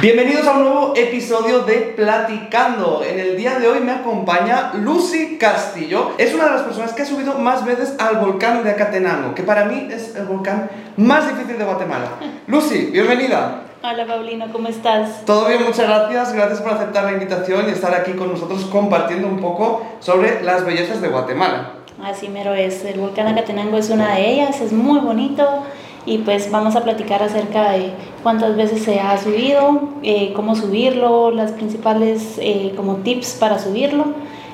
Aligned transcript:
Bienvenidos 0.00 0.46
a 0.46 0.52
un 0.52 0.62
nuevo 0.62 0.92
episodio 0.94 1.62
de 1.62 1.92
Platicando. 1.96 3.02
En 3.02 3.18
el 3.18 3.36
día 3.36 3.58
de 3.58 3.66
hoy 3.66 3.80
me 3.80 3.90
acompaña 3.90 4.70
Lucy 4.74 5.38
Castillo. 5.38 6.12
Es 6.18 6.32
una 6.34 6.44
de 6.44 6.50
las 6.52 6.62
personas 6.62 6.92
que 6.92 7.02
ha 7.02 7.04
subido 7.04 7.34
más 7.34 7.64
veces 7.64 7.96
al 7.98 8.18
volcán 8.18 8.62
de 8.62 8.70
Acatenango, 8.70 9.34
que 9.34 9.42
para 9.42 9.64
mí 9.64 9.88
es 9.90 10.14
el 10.14 10.26
volcán 10.26 10.70
más 10.96 11.26
difícil 11.26 11.58
de 11.58 11.64
Guatemala. 11.64 12.10
Lucy, 12.46 12.90
bienvenida. 12.92 13.62
Hola 13.82 14.06
Paulino, 14.06 14.52
¿cómo 14.52 14.68
estás? 14.68 15.24
Todo 15.24 15.48
bien, 15.48 15.64
muchas 15.64 15.88
gracias. 15.88 16.32
Gracias 16.32 16.60
por 16.60 16.74
aceptar 16.74 17.02
la 17.02 17.12
invitación 17.12 17.68
y 17.68 17.72
estar 17.72 17.92
aquí 17.92 18.12
con 18.12 18.30
nosotros 18.30 18.66
compartiendo 18.66 19.26
un 19.26 19.40
poco 19.40 19.84
sobre 19.98 20.44
las 20.44 20.64
bellezas 20.64 21.00
de 21.00 21.08
Guatemala. 21.08 21.72
Así 22.04 22.28
mero 22.28 22.54
es. 22.54 22.84
El 22.84 23.00
volcán 23.00 23.26
Acatenango 23.26 23.76
es 23.76 23.90
una 23.90 24.14
de 24.14 24.30
ellas, 24.30 24.60
es 24.60 24.72
muy 24.72 25.00
bonito 25.00 25.64
y 26.06 26.18
pues 26.18 26.50
vamos 26.50 26.76
a 26.76 26.84
platicar 26.84 27.22
acerca 27.22 27.72
de 27.72 27.92
cuántas 28.22 28.56
veces 28.56 28.82
se 28.82 29.00
ha 29.00 29.16
subido, 29.18 29.80
eh, 30.02 30.32
cómo 30.34 30.54
subirlo, 30.56 31.30
las 31.30 31.52
principales 31.52 32.38
eh, 32.38 32.72
como 32.76 32.96
tips 32.96 33.36
para 33.38 33.58
subirlo 33.58 34.06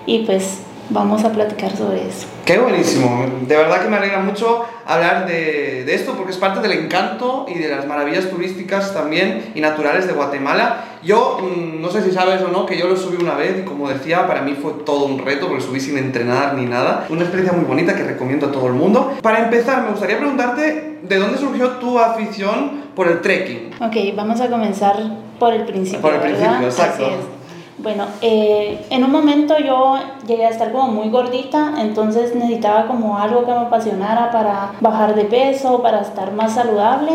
y 0.06 0.20
pues 0.20 0.62
vamos 0.90 1.24
a 1.24 1.32
platicar 1.32 1.76
sobre 1.76 2.08
eso. 2.08 2.26
Qué 2.44 2.58
buenísimo, 2.58 3.24
de 3.46 3.56
verdad 3.56 3.82
que 3.82 3.88
me 3.88 3.96
alegra 3.96 4.20
mucho 4.20 4.64
hablar 4.86 5.26
de, 5.26 5.84
de, 5.84 5.94
esto 5.94 6.12
porque 6.12 6.32
es 6.32 6.36
parte 6.36 6.60
del 6.60 6.78
encanto 6.78 7.46
y 7.48 7.58
de 7.58 7.68
las 7.68 7.86
maravillas 7.86 8.28
turísticas 8.28 8.92
también 8.92 9.52
y 9.54 9.60
naturales 9.60 10.06
de 10.06 10.12
Guatemala. 10.12 10.84
Yo 11.02 11.38
mm, 11.40 11.80
no 11.80 11.90
sé 11.90 12.02
si 12.02 12.10
sabes 12.10 12.42
o 12.42 12.48
no 12.48 12.66
que 12.66 12.78
yo 12.78 12.86
lo 12.86 12.96
subí 12.96 13.22
una 13.22 13.34
vez 13.34 13.58
y 13.60 13.62
como 13.62 13.88
decía, 13.88 14.26
para 14.26 14.42
mí 14.42 14.56
fue 14.60 14.72
todo 14.84 15.06
un 15.06 15.18
reto 15.18 15.48
porque 15.48 15.62
subí 15.62 15.80
sin 15.80 15.96
entrenar 15.96 16.54
ni 16.54 16.66
nada. 16.66 17.06
Una 17.08 17.22
experiencia 17.22 17.56
muy 17.56 17.66
bonita 17.66 17.94
que 17.94 18.02
recomiendo 18.02 18.46
a 18.46 18.52
todo 18.52 18.66
el 18.66 18.74
mundo. 18.74 19.14
Para 19.22 19.44
empezar, 19.44 19.82
me 19.82 19.90
gustaría 19.90 20.18
preguntarte 20.18 20.98
de 21.02 21.16
dónde 21.16 21.38
surgió 21.38 21.68
tu 21.72 21.98
afición 21.98 22.84
por 22.94 23.08
el 23.08 23.20
trekking. 23.20 23.70
Ok, 23.80 24.16
vamos 24.16 24.40
a 24.40 24.48
comenzar 24.48 24.96
por 25.38 25.52
el 25.52 25.64
principio. 25.64 26.00
Por 26.00 26.14
el 26.14 26.20
principio, 26.20 26.62
exacto. 26.62 27.10
Bueno, 27.84 28.06
eh, 28.22 28.82
en 28.88 29.04
un 29.04 29.12
momento 29.12 29.58
yo 29.58 29.98
llegué 30.26 30.46
a 30.46 30.48
estar 30.48 30.72
como 30.72 30.88
muy 30.88 31.10
gordita, 31.10 31.74
entonces 31.78 32.34
necesitaba 32.34 32.86
como 32.86 33.18
algo 33.18 33.44
que 33.44 33.52
me 33.52 33.58
apasionara 33.58 34.30
para 34.30 34.72
bajar 34.80 35.14
de 35.14 35.26
peso, 35.26 35.82
para 35.82 36.00
estar 36.00 36.32
más 36.32 36.54
saludable. 36.54 37.12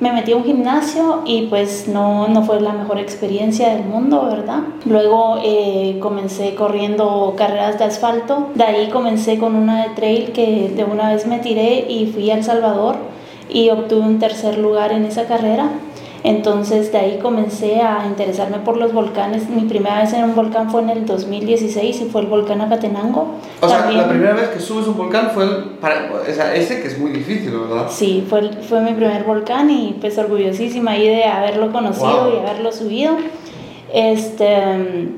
Me 0.00 0.10
metí 0.10 0.32
a 0.32 0.36
un 0.36 0.44
gimnasio 0.44 1.20
y 1.26 1.48
pues 1.48 1.88
no, 1.88 2.26
no 2.26 2.42
fue 2.42 2.58
la 2.58 2.72
mejor 2.72 2.98
experiencia 2.98 3.68
del 3.74 3.84
mundo, 3.84 4.24
¿verdad? 4.24 4.60
Luego 4.86 5.40
eh, 5.44 5.98
comencé 6.00 6.54
corriendo 6.54 7.34
carreras 7.36 7.78
de 7.78 7.84
asfalto, 7.84 8.46
de 8.54 8.64
ahí 8.64 8.88
comencé 8.88 9.36
con 9.36 9.56
una 9.56 9.82
de 9.82 9.90
trail 9.90 10.32
que 10.32 10.72
de 10.74 10.84
una 10.84 11.12
vez 11.12 11.26
me 11.26 11.38
tiré 11.38 11.84
y 11.86 12.06
fui 12.06 12.30
a 12.30 12.36
El 12.36 12.44
Salvador 12.44 12.96
y 13.50 13.68
obtuve 13.68 14.06
un 14.06 14.18
tercer 14.18 14.56
lugar 14.56 14.92
en 14.92 15.04
esa 15.04 15.26
carrera. 15.26 15.68
Entonces 16.24 16.90
de 16.90 16.98
ahí 16.98 17.18
comencé 17.22 17.80
a 17.80 18.06
interesarme 18.06 18.58
por 18.58 18.76
los 18.76 18.92
volcanes. 18.92 19.48
Mi 19.48 19.62
primera 19.62 20.00
vez 20.00 20.12
en 20.12 20.24
un 20.24 20.34
volcán 20.34 20.70
fue 20.70 20.82
en 20.82 20.90
el 20.90 21.06
2016 21.06 22.00
y 22.00 22.04
fue 22.06 22.22
el 22.22 22.26
volcán 22.26 22.60
Acatenango. 22.60 23.36
O 23.60 23.68
sea, 23.68 23.90
la 23.90 24.08
primera 24.08 24.34
vez 24.34 24.48
que 24.48 24.60
subes 24.60 24.86
un 24.88 24.96
volcán 24.96 25.30
fue 25.32 25.44
el, 25.44 25.50
para, 25.80 26.10
o 26.12 26.32
sea, 26.32 26.54
ese 26.54 26.80
que 26.82 26.88
es 26.88 26.98
muy 26.98 27.12
difícil, 27.12 27.50
¿verdad? 27.50 27.86
Sí, 27.88 28.26
fue, 28.28 28.50
fue 28.62 28.80
mi 28.80 28.94
primer 28.94 29.24
volcán 29.24 29.70
y 29.70 29.96
pues 30.00 30.18
orgullosísima 30.18 30.92
ahí 30.92 31.06
de 31.08 31.24
haberlo 31.24 31.72
conocido 31.72 32.32
y 32.34 32.38
haberlo 32.38 32.72
subido. 32.72 33.16
Este, 33.92 35.08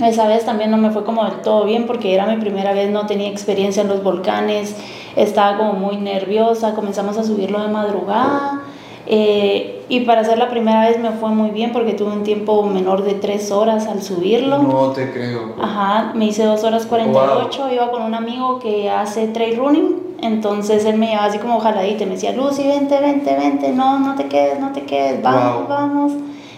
esa 0.00 0.28
vez 0.28 0.44
también 0.44 0.70
no 0.70 0.76
me 0.76 0.90
fue 0.90 1.04
como 1.04 1.24
del 1.24 1.40
todo 1.42 1.64
bien 1.64 1.86
porque 1.86 2.14
era 2.14 2.26
mi 2.26 2.36
primera 2.36 2.72
vez, 2.72 2.90
no 2.90 3.06
tenía 3.06 3.28
experiencia 3.28 3.82
en 3.82 3.88
los 3.88 4.02
volcanes, 4.02 4.76
estaba 5.16 5.56
como 5.56 5.72
muy 5.74 5.96
nerviosa, 5.96 6.74
comenzamos 6.74 7.16
a 7.18 7.24
subirlo 7.24 7.60
de 7.62 7.68
madrugada. 7.68 8.62
Eh, 9.06 9.81
y 9.92 10.00
para 10.00 10.22
hacer 10.22 10.38
la 10.38 10.48
primera 10.48 10.88
vez 10.88 10.98
me 10.98 11.10
fue 11.10 11.28
muy 11.28 11.50
bien 11.50 11.70
porque 11.70 11.92
tuve 11.92 12.12
un 12.12 12.22
tiempo 12.22 12.62
menor 12.62 13.04
de 13.04 13.12
3 13.12 13.50
horas 13.50 13.86
al 13.88 14.02
subirlo. 14.02 14.56
No 14.62 14.92
te 14.92 15.12
creo. 15.12 15.54
Ajá, 15.60 16.12
me 16.14 16.24
hice 16.24 16.44
2 16.44 16.64
horas 16.64 16.86
48, 16.86 17.70
iba 17.74 17.90
con 17.90 18.00
un 18.00 18.14
amigo 18.14 18.58
que 18.58 18.88
hace 18.88 19.28
trail 19.28 19.58
running, 19.58 19.96
entonces 20.22 20.86
él 20.86 20.96
me 20.96 21.08
llevaba 21.08 21.26
así 21.26 21.36
como 21.36 21.60
jaladita 21.60 22.04
y 22.04 22.06
me 22.06 22.12
decía, 22.12 22.32
Lucy, 22.32 22.66
vente, 22.66 22.98
vente, 23.00 23.36
vente, 23.36 23.70
no, 23.72 23.98
no 23.98 24.14
te 24.14 24.28
quedes, 24.28 24.58
no 24.58 24.72
te 24.72 24.84
quedes, 24.84 25.22
vamos, 25.22 25.68
vamos. 25.68 26.12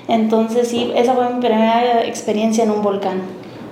Entonces 0.07 0.69
sí, 0.69 0.93
esa 0.95 1.15
fue 1.15 1.29
mi 1.31 1.41
primera 1.41 2.05
experiencia 2.05 2.63
en 2.63 2.71
un 2.71 2.83
volcán. 2.83 3.21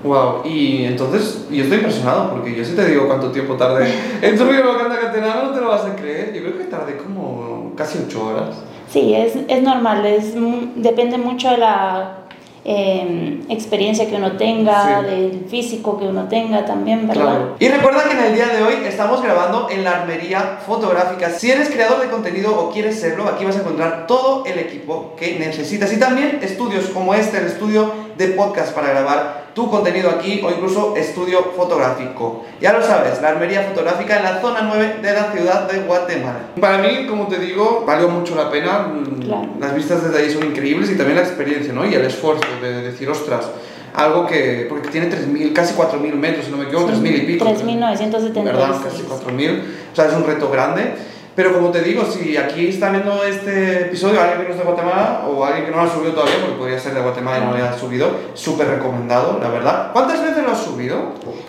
Wow, 0.02 0.44
y 0.44 0.86
entonces 0.86 1.46
yo 1.52 1.62
estoy 1.62 1.78
impresionado 1.78 2.30
porque 2.30 2.52
yo 2.52 2.64
sí 2.64 2.74
te 2.74 2.84
digo 2.84 3.06
cuánto 3.06 3.30
tiempo 3.30 3.54
tardé 3.54 3.94
en 4.22 4.36
subir 4.36 4.56
el 4.56 4.66
volcán 4.66 4.88
de 4.88 4.96
Acatenango, 4.96 5.44
no 5.44 5.50
te 5.52 5.60
lo 5.60 5.68
vas 5.68 5.84
a 5.84 5.94
creer. 5.94 6.32
Yo 6.34 6.40
creo 6.40 6.58
que 6.58 6.64
tardé 6.64 6.96
como 6.96 7.70
casi 7.76 8.00
8 8.04 8.26
horas. 8.26 8.56
Sí, 8.92 9.14
es, 9.14 9.32
es 9.48 9.62
normal, 9.62 10.04
es, 10.04 10.34
depende 10.76 11.16
mucho 11.16 11.50
de 11.50 11.56
la 11.56 12.18
eh, 12.64 13.40
experiencia 13.48 14.06
que 14.06 14.16
uno 14.16 14.36
tenga, 14.36 15.00
sí. 15.00 15.06
del 15.06 15.46
físico 15.48 15.98
que 15.98 16.04
uno 16.04 16.28
tenga 16.28 16.64
también, 16.64 17.08
¿verdad? 17.08 17.24
Claro. 17.24 17.56
Y 17.58 17.68
recuerda 17.68 18.04
que 18.04 18.12
en 18.12 18.24
el 18.24 18.34
día 18.34 18.46
de 18.48 18.62
hoy 18.62 18.74
estamos 18.86 19.22
grabando 19.22 19.68
en 19.70 19.82
la 19.82 20.02
armería 20.02 20.58
fotográfica. 20.64 21.30
Si 21.30 21.50
eres 21.50 21.70
creador 21.70 22.02
de 22.02 22.08
contenido 22.08 22.56
o 22.56 22.70
quieres 22.70 23.00
serlo, 23.00 23.26
aquí 23.26 23.44
vas 23.44 23.56
a 23.56 23.60
encontrar 23.60 24.06
todo 24.06 24.44
el 24.44 24.58
equipo 24.58 25.14
que 25.16 25.38
necesitas 25.38 25.92
y 25.92 25.98
también 25.98 26.38
estudios 26.42 26.86
como 26.90 27.14
este, 27.14 27.38
el 27.38 27.46
estudio 27.46 27.92
de 28.16 28.28
podcast 28.28 28.74
para 28.74 28.90
grabar 28.90 29.42
tu 29.54 29.70
contenido 29.70 30.10
aquí 30.10 30.40
o 30.44 30.50
incluso 30.50 30.94
estudio 30.96 31.52
fotográfico. 31.56 32.44
Ya 32.60 32.72
lo 32.72 32.82
sabes, 32.82 33.20
la 33.20 33.28
armería 33.28 33.62
fotográfica 33.62 34.16
en 34.18 34.22
la 34.24 34.40
zona 34.40 34.62
9 34.62 34.96
de 35.02 35.12
la 35.12 35.32
ciudad 35.32 35.70
de 35.70 35.80
Guatemala. 35.80 36.40
Para 36.60 36.78
mí, 36.78 37.06
como 37.06 37.26
te 37.26 37.38
digo, 37.38 37.84
valió 37.86 38.08
mucho 38.08 38.34
la 38.34 38.50
pena. 38.50 38.92
Claro. 39.20 39.48
Las 39.60 39.74
vistas 39.74 40.04
desde 40.04 40.18
ahí 40.18 40.32
son 40.32 40.44
increíbles 40.44 40.90
y 40.90 40.96
también 40.96 41.16
la 41.16 41.24
experiencia, 41.24 41.72
¿no? 41.72 41.84
Y 41.84 41.94
el 41.94 42.04
esfuerzo 42.04 42.42
de 42.60 42.82
decir, 42.82 43.08
ostras, 43.10 43.50
algo 43.94 44.26
que, 44.26 44.66
porque 44.68 44.88
tiene 44.88 45.10
3.000, 45.10 45.52
casi 45.52 45.74
4.000 45.74 46.12
metros, 46.14 46.46
si 46.46 46.50
no 46.50 46.56
me 46.56 46.64
equivoco, 46.64 46.88
sí, 46.88 47.00
3.000 47.02 47.14
y 47.14 47.20
pico. 47.26 47.44
3.976. 47.44 48.44
¿Verdad? 48.44 48.76
Casi 48.82 49.02
4.000. 49.02 49.62
O 49.92 49.96
sea, 49.96 50.06
es 50.06 50.14
un 50.14 50.24
reto 50.24 50.50
grande. 50.50 50.94
Pero 51.34 51.54
como 51.54 51.70
te 51.70 51.80
digo, 51.80 52.04
si 52.04 52.36
aquí 52.36 52.68
está 52.68 52.90
viendo 52.90 53.24
este 53.24 53.86
episodio 53.86 54.20
alguien 54.20 54.42
que 54.42 54.48
no 54.48 54.50
es 54.50 54.58
de 54.58 54.64
Guatemala 54.64 55.26
o 55.26 55.42
alguien 55.44 55.64
que 55.64 55.70
no 55.70 55.78
lo 55.78 55.82
ha 55.84 55.90
subido 55.90 56.12
todavía, 56.12 56.34
porque 56.40 56.56
podría 56.58 56.78
ser 56.78 56.94
de 56.94 57.00
Guatemala 57.00 57.38
y 57.38 57.40
no 57.46 57.50
lo 57.52 57.56
haya 57.56 57.78
subido, 57.78 58.10
súper 58.34 58.68
recomendado, 58.68 59.38
la 59.40 59.48
verdad. 59.48 59.92
¿Cuántas 59.94 60.20
veces 60.22 60.44
lo 60.44 60.52
has 60.52 60.62
subido? 60.62 60.96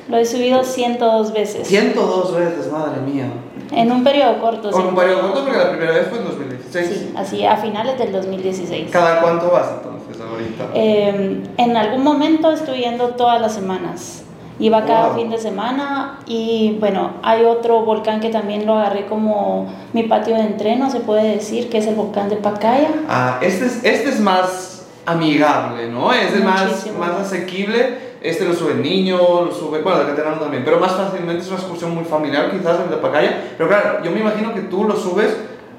Lo 0.08 0.18
he 0.18 0.26
subido 0.26 0.64
102 0.64 1.34
veces. 1.34 1.68
102 1.68 2.36
veces, 2.36 2.72
madre 2.72 3.02
mía. 3.02 3.26
En 3.72 3.92
un 3.92 4.04
periodo 4.06 4.40
corto. 4.40 4.70
En 4.70 4.88
un 4.88 4.96
periodo 4.96 5.22
corto 5.22 5.44
porque 5.44 5.58
la 5.58 5.70
primera 5.72 5.92
vez 5.92 6.08
fue 6.08 6.20
en 6.20 6.26
2016. 6.26 6.88
Sí, 6.88 7.14
así 7.18 7.46
a 7.46 7.58
finales 7.58 7.98
del 7.98 8.14
2016. 8.14 8.90
¿Cada 8.90 9.22
cuánto 9.22 9.50
vas 9.50 9.68
entonces 9.78 10.22
ahorita? 10.22 10.70
Eh, 10.74 11.44
en 11.58 11.78
algún 11.78 12.04
momento 12.04 12.52
estoy 12.52 12.80
yendo 12.80 13.10
todas 13.10 13.42
las 13.42 13.54
semanas. 13.54 14.24
Iba 14.60 14.86
cada 14.86 15.08
wow. 15.08 15.16
fin 15.16 15.30
de 15.30 15.38
semana 15.38 16.20
y 16.26 16.78
bueno, 16.80 17.14
hay 17.24 17.44
otro 17.44 17.82
volcán 17.82 18.20
que 18.20 18.30
también 18.30 18.66
lo 18.66 18.78
agarré 18.78 19.08
como 19.08 19.68
mi 19.94 20.04
patio 20.04 20.36
de 20.36 20.42
entreno, 20.42 20.90
se 20.90 21.00
puede 21.00 21.36
decir, 21.36 21.70
que 21.70 21.80
es 21.80 21.88
el 21.88 21.96
volcán 21.96 22.30
de 22.30 22.36
Pacaya. 22.36 22.90
Ah, 23.10 23.40
este 23.42 23.66
es, 23.66 23.84
este 23.84 24.10
es 24.10 24.20
más 24.20 24.86
amigable, 25.06 25.90
¿no? 25.90 26.14
Es 26.14 26.44
más, 26.44 26.88
más 26.98 27.12
asequible. 27.12 28.14
Este 28.22 28.46
lo 28.46 28.54
sube 28.54 28.72
el 28.72 28.82
niño, 28.82 29.18
lo 29.18 29.52
sube, 29.52 29.82
bueno, 29.82 30.00
el 30.00 30.08
Caterano 30.08 30.38
también, 30.38 30.64
pero 30.64 30.80
más 30.80 30.94
fácilmente 30.94 31.42
es 31.42 31.48
una 31.50 31.58
excursión 31.58 31.94
muy 31.94 32.06
familiar, 32.06 32.50
quizás 32.52 32.80
el 32.80 32.90
de 32.90 32.96
Pacaya. 32.96 33.50
Pero 33.58 33.68
claro, 33.68 34.02
yo 34.02 34.12
me 34.12 34.22
imagino 34.22 34.54
que 34.54 34.62
tú 34.62 34.86
lo 34.86 34.96
subes 34.96 35.36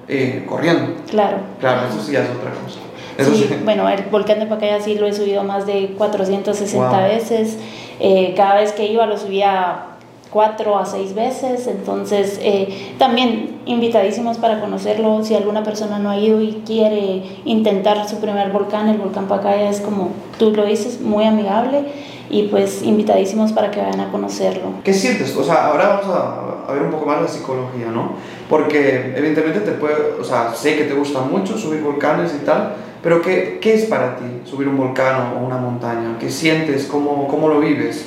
eh, 0.09 0.45
corriendo. 0.47 0.93
Claro. 1.09 1.39
Claro, 1.59 1.89
eso 1.89 2.03
sí 2.03 2.15
es 2.15 2.29
otra 2.29 2.51
cosa. 2.51 2.81
Eso 3.19 3.35
sí, 3.35 3.47
sí, 3.49 3.57
bueno, 3.65 3.89
el 3.89 4.05
volcán 4.05 4.41
de 4.41 4.47
Pacaya 4.47 4.81
sí 4.81 4.97
lo 4.97 5.07
he 5.07 5.13
subido 5.13 5.45
más 5.45 5.67
de 5.67 5.95
460 5.97 6.89
wow. 6.89 7.09
veces. 7.09 7.59
Eh, 8.01 8.35
cada 8.37 8.57
vez 8.57 8.73
que 8.73 8.87
iba 8.87 9.07
lo 9.07 9.17
subía 9.17 9.95
cuatro 10.35 10.77
a 10.77 10.85
seis 10.85 11.15
veces, 11.15 11.69
entonces 11.69 12.41
eh, 12.43 12.97
también 12.99 13.61
invitadísimos 13.67 14.39
para 14.39 14.61
conocerlo, 14.61 15.23
si 15.23 15.37
alguna 15.37 15.63
persona 15.63 16.01
no 16.01 16.11
ha 16.11 16.19
ido 16.19 16.41
y 16.41 16.63
quiere 16.67 17.23
intentar 17.45 18.09
su 18.09 18.19
primer 18.19 18.51
volcán, 18.51 18.89
el 18.89 18.99
volcán 18.99 19.29
Pacaya 19.29 19.71
es 19.71 19.81
como 19.81 20.11
tú 20.37 20.51
lo 20.51 20.67
dices, 20.67 21.01
muy 21.01 21.25
amigable 21.25 21.85
y 22.31 22.49
pues 22.49 22.83
invitadísimos 22.83 23.53
para 23.53 23.71
que 23.71 23.81
vayan 23.81 24.01
a 24.01 24.11
conocerlo. 24.11 24.71
¿Qué 24.83 24.93
sientes? 24.93 25.37
O 25.37 25.45
sea, 25.45 25.69
ahora 25.69 26.01
vamos 26.01 26.07
a, 26.07 26.69
a 26.69 26.73
ver 26.73 26.83
un 26.83 26.91
poco 26.91 27.07
más 27.07 27.23
la 27.23 27.29
psicología, 27.29 27.87
¿no? 27.93 28.15
Porque 28.49 29.15
evidentemente 29.17 29.61
te 29.61 29.73
puede, 29.73 30.21
o 30.21 30.25
sea, 30.25 30.53
sé 30.53 30.77
que 30.77 30.85
te 30.85 30.95
gusta 30.95 31.21
mucho 31.21 31.57
subir 31.57 31.81
volcanes 31.81 32.35
y 32.35 32.45
tal, 32.45 32.75
pero 33.05 33.21
¿qué, 33.21 33.59
¿qué, 33.61 33.75
es 33.75 33.85
para 33.85 34.17
ti 34.17 34.25
subir 34.51 34.67
un 34.67 34.79
volcán 34.79 35.35
o 35.37 35.47
una 35.47 35.59
montaña? 35.59 36.17
¿Qué 36.19 36.31
sientes? 36.31 36.87
¿Cómo, 36.87 37.29
cómo 37.29 37.49
lo 37.49 37.61
vives? 37.61 38.07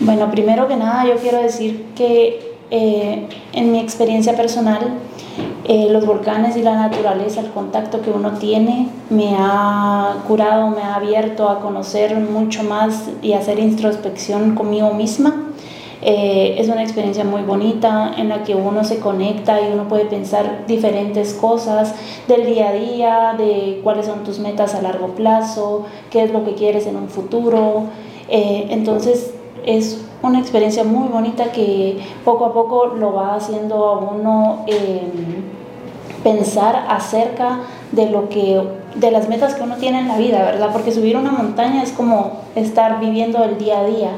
Bueno, 0.00 0.30
primero 0.30 0.66
que 0.66 0.74
nada 0.74 1.04
yo 1.04 1.16
quiero 1.16 1.42
decir 1.42 1.84
que 1.94 2.54
eh, 2.70 3.28
en 3.52 3.70
mi 3.70 3.78
experiencia 3.78 4.34
personal, 4.34 4.94
eh, 5.64 5.88
los 5.90 6.06
volcanes 6.06 6.56
y 6.56 6.62
la 6.62 6.74
naturaleza, 6.74 7.42
el 7.42 7.50
contacto 7.50 8.00
que 8.00 8.10
uno 8.10 8.32
tiene, 8.38 8.88
me 9.10 9.36
ha 9.38 10.16
curado, 10.26 10.68
me 10.68 10.80
ha 10.80 10.94
abierto 10.94 11.50
a 11.50 11.60
conocer 11.60 12.16
mucho 12.16 12.64
más 12.64 13.10
y 13.20 13.34
hacer 13.34 13.58
introspección 13.58 14.54
conmigo 14.54 14.94
misma. 14.94 15.36
Eh, 16.04 16.56
es 16.58 16.68
una 16.68 16.82
experiencia 16.82 17.22
muy 17.22 17.42
bonita 17.42 18.12
en 18.16 18.28
la 18.28 18.42
que 18.42 18.56
uno 18.56 18.82
se 18.82 18.98
conecta 18.98 19.60
y 19.60 19.72
uno 19.72 19.86
puede 19.86 20.06
pensar 20.06 20.66
diferentes 20.66 21.32
cosas 21.32 21.94
del 22.26 22.44
día 22.44 22.70
a 22.70 22.72
día, 22.72 23.34
de 23.38 23.80
cuáles 23.84 24.06
son 24.06 24.24
tus 24.24 24.40
metas 24.40 24.74
a 24.74 24.82
largo 24.82 25.08
plazo, 25.08 25.84
qué 26.10 26.24
es 26.24 26.32
lo 26.32 26.44
que 26.44 26.54
quieres 26.54 26.86
en 26.88 26.96
un 26.96 27.08
futuro. 27.08 27.84
Eh, 28.28 28.66
entonces 28.70 29.32
es 29.64 30.04
una 30.22 30.40
experiencia 30.40 30.82
muy 30.82 31.06
bonita 31.06 31.52
que 31.52 31.98
poco 32.24 32.46
a 32.46 32.52
poco 32.52 32.86
lo 32.86 33.12
va 33.12 33.36
haciendo 33.36 33.86
a 33.86 33.98
uno 33.98 34.64
em, 34.66 35.44
pensar 36.24 36.84
acerca 36.88 37.60
de 37.92 38.10
lo 38.10 38.28
que 38.28 38.60
de 38.96 39.10
las 39.10 39.28
metas 39.28 39.54
que 39.54 39.62
uno 39.62 39.76
tiene 39.76 40.00
en 40.00 40.08
la 40.08 40.18
vida, 40.18 40.42
¿verdad? 40.42 40.70
Porque 40.72 40.90
subir 40.90 41.16
una 41.16 41.30
montaña 41.30 41.82
es 41.82 41.92
como 41.92 42.32
estar 42.56 42.98
viviendo 42.98 43.42
el 43.44 43.56
día 43.56 43.80
a 43.80 43.84
día. 43.84 44.10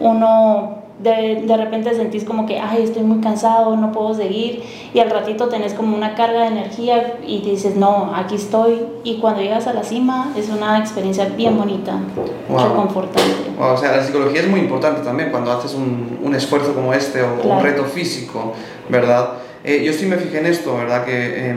Uno 0.00 0.77
de, 0.98 1.42
de, 1.46 1.56
repente 1.56 1.94
sentís 1.94 2.24
como 2.24 2.44
que, 2.46 2.58
ay, 2.58 2.82
estoy 2.82 3.02
muy 3.02 3.20
cansado, 3.20 3.76
no 3.76 3.92
puedo 3.92 4.14
seguir, 4.14 4.62
y 4.92 4.98
al 4.98 5.10
ratito 5.10 5.48
tenés 5.48 5.74
como 5.74 5.96
una 5.96 6.14
carga 6.14 6.42
de 6.42 6.48
energía 6.48 7.18
y 7.24 7.40
dices, 7.42 7.76
no, 7.76 8.12
aquí 8.14 8.34
estoy, 8.34 8.80
y 9.04 9.18
cuando 9.18 9.40
llegas 9.40 9.66
a 9.66 9.74
la 9.74 9.84
cima 9.84 10.32
es 10.36 10.48
una 10.48 10.78
experiencia 10.78 11.26
bien 11.26 11.56
bonita, 11.56 11.98
wow. 12.48 12.68
reconfortante. 12.68 13.50
o 13.58 13.76
sea, 13.76 13.96
la 13.96 14.02
psicología 14.02 14.40
es 14.40 14.48
muy 14.48 14.60
importante 14.60 15.02
también 15.02 15.30
cuando 15.30 15.52
haces 15.52 15.74
un, 15.74 16.18
un 16.22 16.34
esfuerzo 16.34 16.74
como 16.74 16.92
este 16.92 17.22
o 17.22 17.42
un 17.44 17.62
reto 17.62 17.84
físico, 17.84 18.52
¿verdad? 18.88 19.34
Eh, 19.64 19.82
yo 19.84 19.92
sí 19.92 20.06
me 20.06 20.16
fijé 20.16 20.38
en 20.38 20.46
esto, 20.46 20.76
¿verdad? 20.76 21.04
Que, 21.04 21.50
eh, 21.50 21.56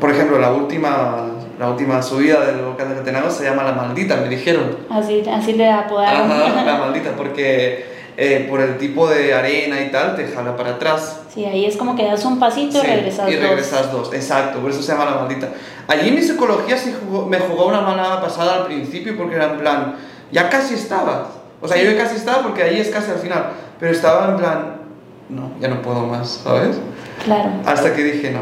por 0.00 0.10
ejemplo, 0.10 0.38
la 0.38 0.52
última, 0.52 1.28
la 1.58 1.70
última 1.70 2.02
subida 2.02 2.44
del 2.46 2.64
volcán 2.64 2.88
de 2.88 2.96
Catenaro 2.96 3.30
se 3.30 3.44
llama 3.44 3.62
La 3.62 3.72
Maldita, 3.72 4.16
me 4.16 4.28
dijeron. 4.28 4.76
Así, 4.90 5.22
así 5.30 5.52
le 5.52 5.70
apodaron. 5.70 6.30
Ajá, 6.30 6.64
la 6.66 6.78
Maldita, 6.78 7.12
porque 7.16 7.91
eh, 8.16 8.46
por 8.48 8.60
el 8.60 8.76
tipo 8.78 9.08
de 9.08 9.32
arena 9.32 9.80
y 9.80 9.90
tal, 9.90 10.16
te 10.16 10.26
jala 10.28 10.56
para 10.56 10.72
atrás. 10.72 11.20
Sí, 11.32 11.44
ahí 11.44 11.64
es 11.64 11.76
como 11.76 11.96
que 11.96 12.04
das 12.04 12.24
un 12.24 12.38
pasito 12.38 12.78
y 12.78 12.86
regresas 12.86 13.26
dos. 13.26 13.34
Y 13.34 13.36
regresas 13.36 13.92
dos. 13.92 14.12
exacto, 14.12 14.60
por 14.60 14.70
eso 14.70 14.82
se 14.82 14.92
llama 14.92 15.06
la 15.06 15.16
maldita. 15.16 15.48
Allí 15.88 16.10
mi 16.10 16.22
psicología 16.22 16.76
sí 16.76 16.94
me 17.28 17.38
jugó 17.38 17.66
una 17.66 17.80
mala 17.80 18.20
pasada 18.20 18.56
al 18.56 18.66
principio 18.66 19.16
porque 19.16 19.36
era 19.36 19.52
en 19.52 19.58
plan, 19.58 19.96
ya 20.30 20.50
casi 20.50 20.74
estaba. 20.74 21.28
O 21.60 21.68
sea, 21.68 21.76
yo 21.82 21.90
ya 21.90 21.96
casi 21.96 22.16
estaba 22.16 22.42
porque 22.42 22.62
ahí 22.62 22.80
es 22.80 22.88
casi 22.88 23.10
al 23.10 23.18
final, 23.18 23.50
pero 23.78 23.92
estaba 23.92 24.30
en 24.30 24.36
plan, 24.36 24.76
no, 25.28 25.52
ya 25.60 25.68
no 25.68 25.80
puedo 25.80 26.06
más, 26.06 26.40
¿sabes? 26.44 26.76
Claro. 27.24 27.50
Hasta 27.64 27.94
que 27.94 28.02
dije, 28.02 28.30
no, 28.30 28.40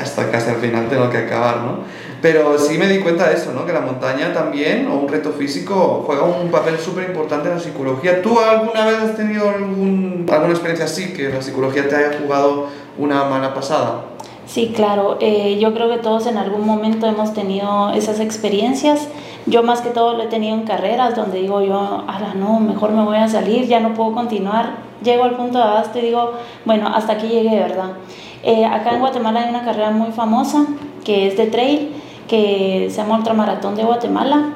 hasta 0.00 0.30
casi 0.30 0.50
al 0.50 0.56
final 0.56 0.88
tengo 0.88 1.08
que 1.10 1.18
acabar, 1.18 1.58
¿no? 1.58 1.78
Pero 2.22 2.58
sí 2.58 2.78
me 2.78 2.86
di 2.88 3.00
cuenta 3.00 3.28
de 3.28 3.34
eso, 3.34 3.52
¿no? 3.52 3.66
Que 3.66 3.72
la 3.72 3.80
montaña 3.80 4.32
también, 4.32 4.88
o 4.88 4.94
un 4.94 5.08
reto 5.08 5.32
físico, 5.32 6.02
juega 6.06 6.24
un 6.24 6.50
papel 6.50 6.78
súper 6.78 7.04
importante 7.08 7.48
en 7.48 7.56
la 7.56 7.60
psicología. 7.60 8.22
¿Tú 8.22 8.38
alguna 8.40 8.86
vez 8.86 8.96
has 8.98 9.16
tenido 9.16 9.48
algún, 9.48 10.26
alguna 10.30 10.52
experiencia 10.52 10.86
así, 10.86 11.12
que 11.12 11.28
la 11.28 11.42
psicología 11.42 11.88
te 11.88 11.96
haya 11.96 12.18
jugado 12.18 12.66
una 12.98 13.24
mala 13.24 13.54
pasada? 13.54 14.04
Sí, 14.46 14.72
claro. 14.74 15.18
Eh, 15.20 15.58
yo 15.60 15.74
creo 15.74 15.90
que 15.90 15.98
todos 15.98 16.26
en 16.26 16.38
algún 16.38 16.64
momento 16.64 17.06
hemos 17.06 17.34
tenido 17.34 17.90
esas 17.90 18.20
experiencias. 18.20 19.08
Yo 19.46 19.62
más 19.62 19.80
que 19.80 19.90
todo 19.90 20.16
lo 20.16 20.22
he 20.22 20.26
tenido 20.26 20.54
en 20.54 20.62
carreras 20.62 21.14
donde 21.16 21.40
digo 21.40 21.60
yo, 21.60 21.76
ahora 21.76 22.34
no, 22.34 22.60
mejor 22.60 22.92
me 22.92 23.04
voy 23.04 23.16
a 23.16 23.28
salir, 23.28 23.66
ya 23.66 23.80
no 23.80 23.94
puedo 23.94 24.12
continuar. 24.12 24.76
Llego 25.02 25.24
al 25.24 25.36
punto 25.36 25.58
de 25.58 25.64
abasto 25.64 25.98
y 25.98 26.02
digo, 26.02 26.32
bueno, 26.64 26.88
hasta 26.88 27.14
aquí 27.14 27.28
llegué, 27.28 27.56
¿verdad? 27.56 27.90
Eh, 28.42 28.64
acá 28.64 28.94
en 28.94 29.00
Guatemala 29.00 29.42
hay 29.42 29.50
una 29.50 29.64
carrera 29.64 29.90
muy 29.90 30.12
famosa 30.12 30.66
que 31.04 31.26
es 31.26 31.36
de 31.36 31.46
trail 31.46 31.92
que 32.28 32.88
se 32.90 32.96
llama 32.96 33.18
Ultramaratón 33.18 33.76
de 33.76 33.84
Guatemala. 33.84 34.54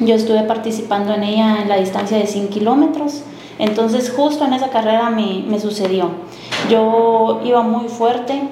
Yo 0.00 0.14
estuve 0.14 0.42
participando 0.42 1.12
en 1.14 1.22
ella 1.24 1.62
en 1.62 1.68
la 1.68 1.76
distancia 1.76 2.16
de 2.18 2.26
100 2.26 2.48
kilómetros. 2.48 3.22
Entonces 3.58 4.12
justo 4.14 4.44
en 4.44 4.52
esa 4.52 4.70
carrera 4.70 5.10
me, 5.10 5.44
me, 5.48 5.58
sucedió. 5.58 6.10
Yo 6.70 7.40
iba 7.44 7.62
muy 7.62 7.88
fuerte 7.88 8.42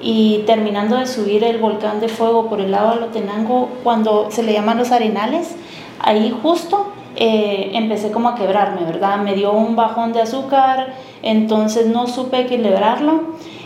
y 0.00 0.42
terminando 0.46 0.96
de 0.96 1.06
subir 1.06 1.44
el 1.44 1.58
volcán 1.58 2.00
de 2.00 2.08
fuego 2.08 2.48
por 2.48 2.60
el 2.60 2.70
lado 2.70 2.94
de 2.94 3.00
Lotenango, 3.00 3.68
cuando 3.82 4.30
se 4.30 4.42
le 4.42 4.52
llaman 4.52 4.78
los 4.78 4.92
arenales, 4.92 5.56
ahí 5.98 6.34
justo 6.42 6.92
eh, 7.16 7.70
empecé 7.74 8.10
como 8.10 8.28
a 8.28 8.34
quebrarme, 8.34 8.84
¿verdad? 8.84 9.18
Me 9.18 9.34
dio 9.34 9.52
un 9.52 9.76
bajón 9.76 10.12
de 10.12 10.20
azúcar, 10.20 10.94
entonces 11.22 11.86
no 11.86 12.06
supe 12.06 12.40
equilibrarlo 12.40 13.22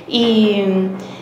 y 0.06 0.62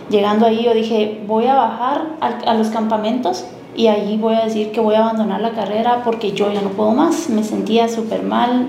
Llegando 0.09 0.47
ahí 0.47 0.63
yo 0.63 0.73
dije, 0.73 1.21
voy 1.27 1.47
a 1.47 1.55
bajar 1.55 2.03
a, 2.21 2.55
los 2.55 2.69
campamentos 2.69 3.45
y 3.75 3.89
allí 3.89 4.17
voy 4.17 4.35
a 4.35 4.45
decir 4.45 4.71
que 4.71 4.81
voy 4.81 4.95
a 4.95 5.01
abandonar 5.01 5.41
la 5.41 5.51
carrera 5.51 6.03
porque 6.05 6.33
yo 6.33 6.53
ya 6.53 6.61
no 6.61 6.71
puedo 6.71 6.93
más, 6.93 7.29
me 7.29 7.43
sentía 7.43 7.89
súper 7.89 8.23
mal. 8.23 8.69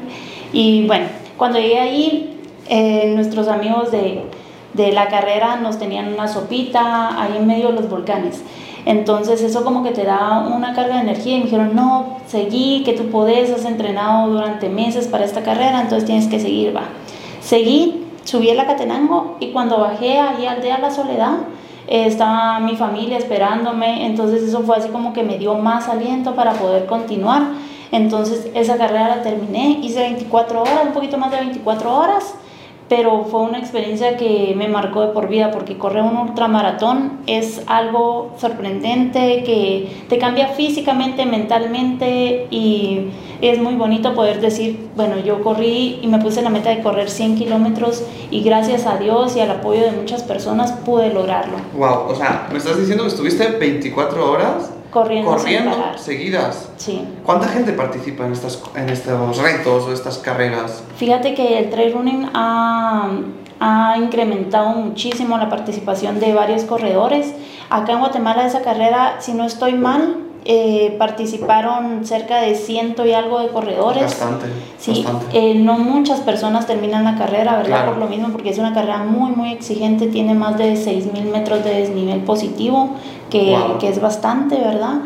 Y 0.51 0.87
bueno, 0.87 1.05
cuando 1.37 1.59
llegué 1.59 1.79
ahí, 1.79 2.39
eh, 2.69 3.13
nuestros 3.15 3.47
amigos 3.47 3.91
de, 3.91 4.23
de, 4.73 4.91
la 4.91 5.07
carrera 5.09 5.57
nos 5.57 5.77
tenían 5.77 6.11
una 6.11 6.27
sopita 6.27 7.21
ahí 7.21 7.37
en 7.37 7.45
medio 7.45 7.67
de 7.67 7.73
los 7.73 7.89
volcanes. 7.89 8.43
Entonces 8.85 9.41
eso 9.41 9.63
como 9.63 9.83
que 9.83 9.91
te 9.91 10.05
da 10.05 10.47
una 10.47 10.73
carga 10.73 10.95
de 10.95 11.01
energía 11.01 11.35
y 11.35 11.39
me 11.39 11.43
dijeron, 11.43 11.75
no, 11.75 12.17
seguí, 12.25 12.83
que 12.83 12.93
tú 12.93 13.09
podés, 13.09 13.51
has 13.51 13.65
entrenado 13.65 14.29
durante 14.29 14.69
meses 14.69 15.07
para 15.07 15.25
esta 15.25 15.43
carrera, 15.43 15.81
entonces 15.81 16.05
tienes 16.05 16.27
que 16.27 16.39
seguir, 16.39 16.75
va. 16.75 16.83
Seguí, 17.41 18.06
subí 18.27 18.49
a 18.49 18.55
la 18.55 18.67
Catenango 18.67 19.37
y 19.39 19.51
cuando 19.51 19.79
bajé 19.79 20.19
allí 20.19 20.45
al 20.45 20.61
de 20.61 20.69
La 20.69 20.91
Soledad, 20.91 21.37
eh, 21.87 22.05
estaba 22.05 22.59
mi 22.59 22.75
familia 22.75 23.17
esperándome, 23.17 24.05
entonces 24.05 24.43
eso 24.43 24.61
fue 24.63 24.75
así 24.75 24.89
como 24.89 25.13
que 25.13 25.23
me 25.23 25.37
dio 25.37 25.55
más 25.55 25.87
aliento 25.87 26.35
para 26.35 26.53
poder 26.53 26.85
continuar. 26.85 27.43
Entonces 27.89 28.51
esa 28.53 28.77
carrera 28.77 29.15
la 29.15 29.21
terminé, 29.23 29.79
hice 29.81 30.01
24 30.01 30.61
horas, 30.61 30.79
un 30.87 30.91
poquito 30.91 31.17
más 31.17 31.31
de 31.31 31.37
24 31.37 31.95
horas 31.95 32.35
pero 32.89 33.25
fue 33.25 33.41
una 33.41 33.59
experiencia 33.59 34.15
que 34.17 34.53
me 34.55 34.67
marcó 34.67 35.01
de 35.01 35.07
por 35.07 35.27
vida 35.27 35.51
porque 35.51 35.77
correr 35.77 36.03
un 36.03 36.15
ultramaratón 36.17 37.19
es 37.27 37.61
algo 37.67 38.33
sorprendente 38.37 39.43
que 39.43 40.05
te 40.07 40.17
cambia 40.17 40.49
físicamente, 40.49 41.25
mentalmente 41.25 42.47
y 42.49 43.07
es 43.41 43.59
muy 43.59 43.75
bonito 43.75 44.13
poder 44.13 44.41
decir, 44.41 44.89
bueno, 44.95 45.19
yo 45.19 45.43
corrí 45.43 45.99
y 46.01 46.07
me 46.07 46.19
puse 46.19 46.41
la 46.41 46.49
meta 46.49 46.69
de 46.69 46.81
correr 46.81 47.09
100 47.09 47.35
kilómetros 47.35 48.03
y 48.31 48.41
gracias 48.41 48.85
a 48.85 48.97
Dios 48.97 49.35
y 49.35 49.41
al 49.41 49.51
apoyo 49.51 49.83
de 49.83 49.91
muchas 49.91 50.23
personas 50.23 50.71
pude 50.71 51.13
lograrlo. 51.13 51.57
Wow, 51.73 52.09
o 52.09 52.15
sea, 52.15 52.47
me 52.51 52.57
estás 52.57 52.79
diciendo 52.79 53.03
que 53.03 53.09
estuviste 53.09 53.47
24 53.47 54.31
horas 54.31 54.71
corriendo, 54.89 55.31
corriendo 55.31 55.71
seguidas. 55.97 56.69
Sí. 56.77 57.01
¿Cuánta 57.23 57.47
gente 57.47 57.73
participa 57.73 58.25
en, 58.25 58.33
estas, 58.33 58.61
en 58.75 58.89
estos 58.89 59.37
retos 59.37 59.85
o 59.85 59.93
estas 59.93 60.17
carreras? 60.17 60.83
Fíjate 60.97 61.33
que 61.33 61.59
el 61.59 61.69
trail 61.69 61.93
running 61.93 62.29
ha, 62.33 63.11
ha 63.59 63.97
incrementado 63.97 64.69
muchísimo 64.69 65.37
la 65.37 65.49
participación 65.49 66.19
de 66.19 66.33
varios 66.33 66.63
corredores. 66.63 67.33
Acá 67.69 67.93
en 67.93 67.99
Guatemala 67.99 68.45
esa 68.45 68.61
carrera, 68.61 69.17
si 69.19 69.33
no 69.33 69.45
estoy 69.45 69.73
mal, 69.73 70.26
eh, 70.49 70.95
participaron 70.97 72.05
cerca 72.05 72.39
de 72.39 72.55
ciento 72.55 73.05
y 73.05 73.11
algo 73.11 73.39
de 73.39 73.49
corredores. 73.49 74.03
Bastante. 74.03 74.45
Sí, 74.77 75.05
eh, 75.33 75.55
no 75.55 75.77
muchas 75.77 76.21
personas 76.21 76.65
terminan 76.65 77.03
la 77.03 77.17
carrera, 77.17 77.57
¿verdad? 77.57 77.85
Por 77.85 77.97
lo 77.97 78.07
mismo, 78.07 78.29
porque 78.29 78.51
es 78.51 78.57
una 78.57 78.73
carrera 78.73 78.99
muy, 78.99 79.31
muy 79.31 79.51
exigente, 79.51 80.07
tiene 80.07 80.35
más 80.35 80.57
de 80.57 80.75
6.000 80.75 81.31
metros 81.31 81.65
de 81.65 81.81
desnivel 81.81 82.21
positivo, 82.21 82.91
que, 83.29 83.57
que 83.81 83.89
es 83.89 83.99
bastante, 83.99 84.55
¿verdad? 84.55 84.99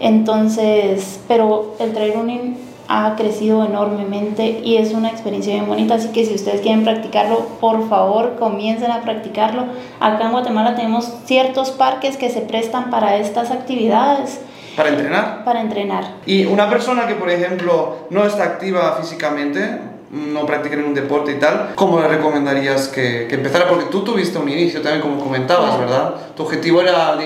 Entonces, 0.00 1.20
pero 1.28 1.76
el 1.78 1.92
trail 1.92 2.14
running 2.14 2.56
ha 2.88 3.14
crecido 3.14 3.64
enormemente 3.64 4.62
y 4.64 4.78
es 4.78 4.94
una 4.94 5.10
experiencia 5.10 5.54
bien 5.54 5.68
bonita, 5.68 5.94
así 5.94 6.08
que 6.08 6.26
si 6.26 6.34
ustedes 6.34 6.60
quieren 6.60 6.82
practicarlo, 6.82 7.46
por 7.60 7.88
favor 7.88 8.34
comiencen 8.36 8.90
a 8.90 9.02
practicarlo. 9.02 9.66
Acá 10.00 10.24
en 10.24 10.32
Guatemala 10.32 10.74
tenemos 10.74 11.08
ciertos 11.24 11.70
parques 11.70 12.16
que 12.16 12.30
se 12.30 12.40
prestan 12.40 12.90
para 12.90 13.16
estas 13.18 13.52
actividades 13.52 14.40
¿Para 14.78 14.90
entrenar? 14.90 15.44
Para 15.44 15.60
entrenar. 15.60 16.04
Y 16.24 16.46
una 16.46 16.70
persona 16.70 17.08
que, 17.08 17.16
por 17.16 17.28
ejemplo, 17.28 18.06
no 18.10 18.24
está 18.24 18.44
activa 18.44 18.96
físicamente, 19.00 19.76
no 20.12 20.46
practica 20.46 20.76
ningún 20.76 20.94
deporte 20.94 21.32
y 21.32 21.34
tal, 21.34 21.72
¿cómo 21.74 21.98
le 22.00 22.06
recomendarías 22.06 22.86
que, 22.86 23.26
que 23.28 23.34
empezara? 23.34 23.68
Porque 23.68 23.86
tú 23.86 24.04
tuviste 24.04 24.38
un 24.38 24.48
inicio 24.48 24.80
también, 24.80 25.02
como 25.02 25.18
comentabas, 25.18 25.76
¿verdad? 25.80 26.14
Tu 26.36 26.44
objetivo 26.44 26.80
era 26.80 27.18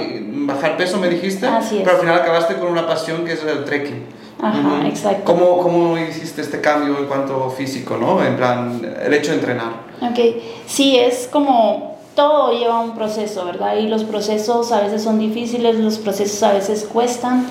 bajar 0.46 0.78
peso, 0.78 0.96
me 0.98 1.10
dijiste, 1.10 1.46
Así 1.46 1.76
es. 1.76 1.82
pero 1.84 1.96
al 1.96 2.00
final 2.00 2.20
acabaste 2.20 2.54
con 2.54 2.68
una 2.68 2.86
pasión 2.86 3.26
que 3.26 3.34
es 3.34 3.44
el 3.44 3.66
trekking. 3.66 4.02
Ajá, 4.40 4.88
exacto. 4.88 5.24
¿Cómo, 5.24 5.58
¿Cómo 5.58 5.98
hiciste 5.98 6.40
este 6.40 6.62
cambio 6.62 6.96
en 6.98 7.04
cuanto 7.04 7.50
físico, 7.50 7.98
no? 7.98 8.24
En 8.24 8.34
plan, 8.36 8.80
el 9.04 9.12
hecho 9.12 9.32
de 9.32 9.40
entrenar. 9.40 9.72
Ok, 10.00 10.18
sí, 10.66 10.96
es 10.98 11.28
como 11.30 11.91
todo 12.14 12.52
lleva 12.52 12.80
un 12.80 12.94
proceso, 12.94 13.44
¿verdad? 13.44 13.76
Y 13.76 13.88
los 13.88 14.04
procesos 14.04 14.72
a 14.72 14.80
veces 14.80 15.02
son 15.02 15.18
difíciles, 15.18 15.76
los 15.76 15.98
procesos 15.98 16.42
a 16.42 16.52
veces 16.52 16.88
cuestan, 16.90 17.46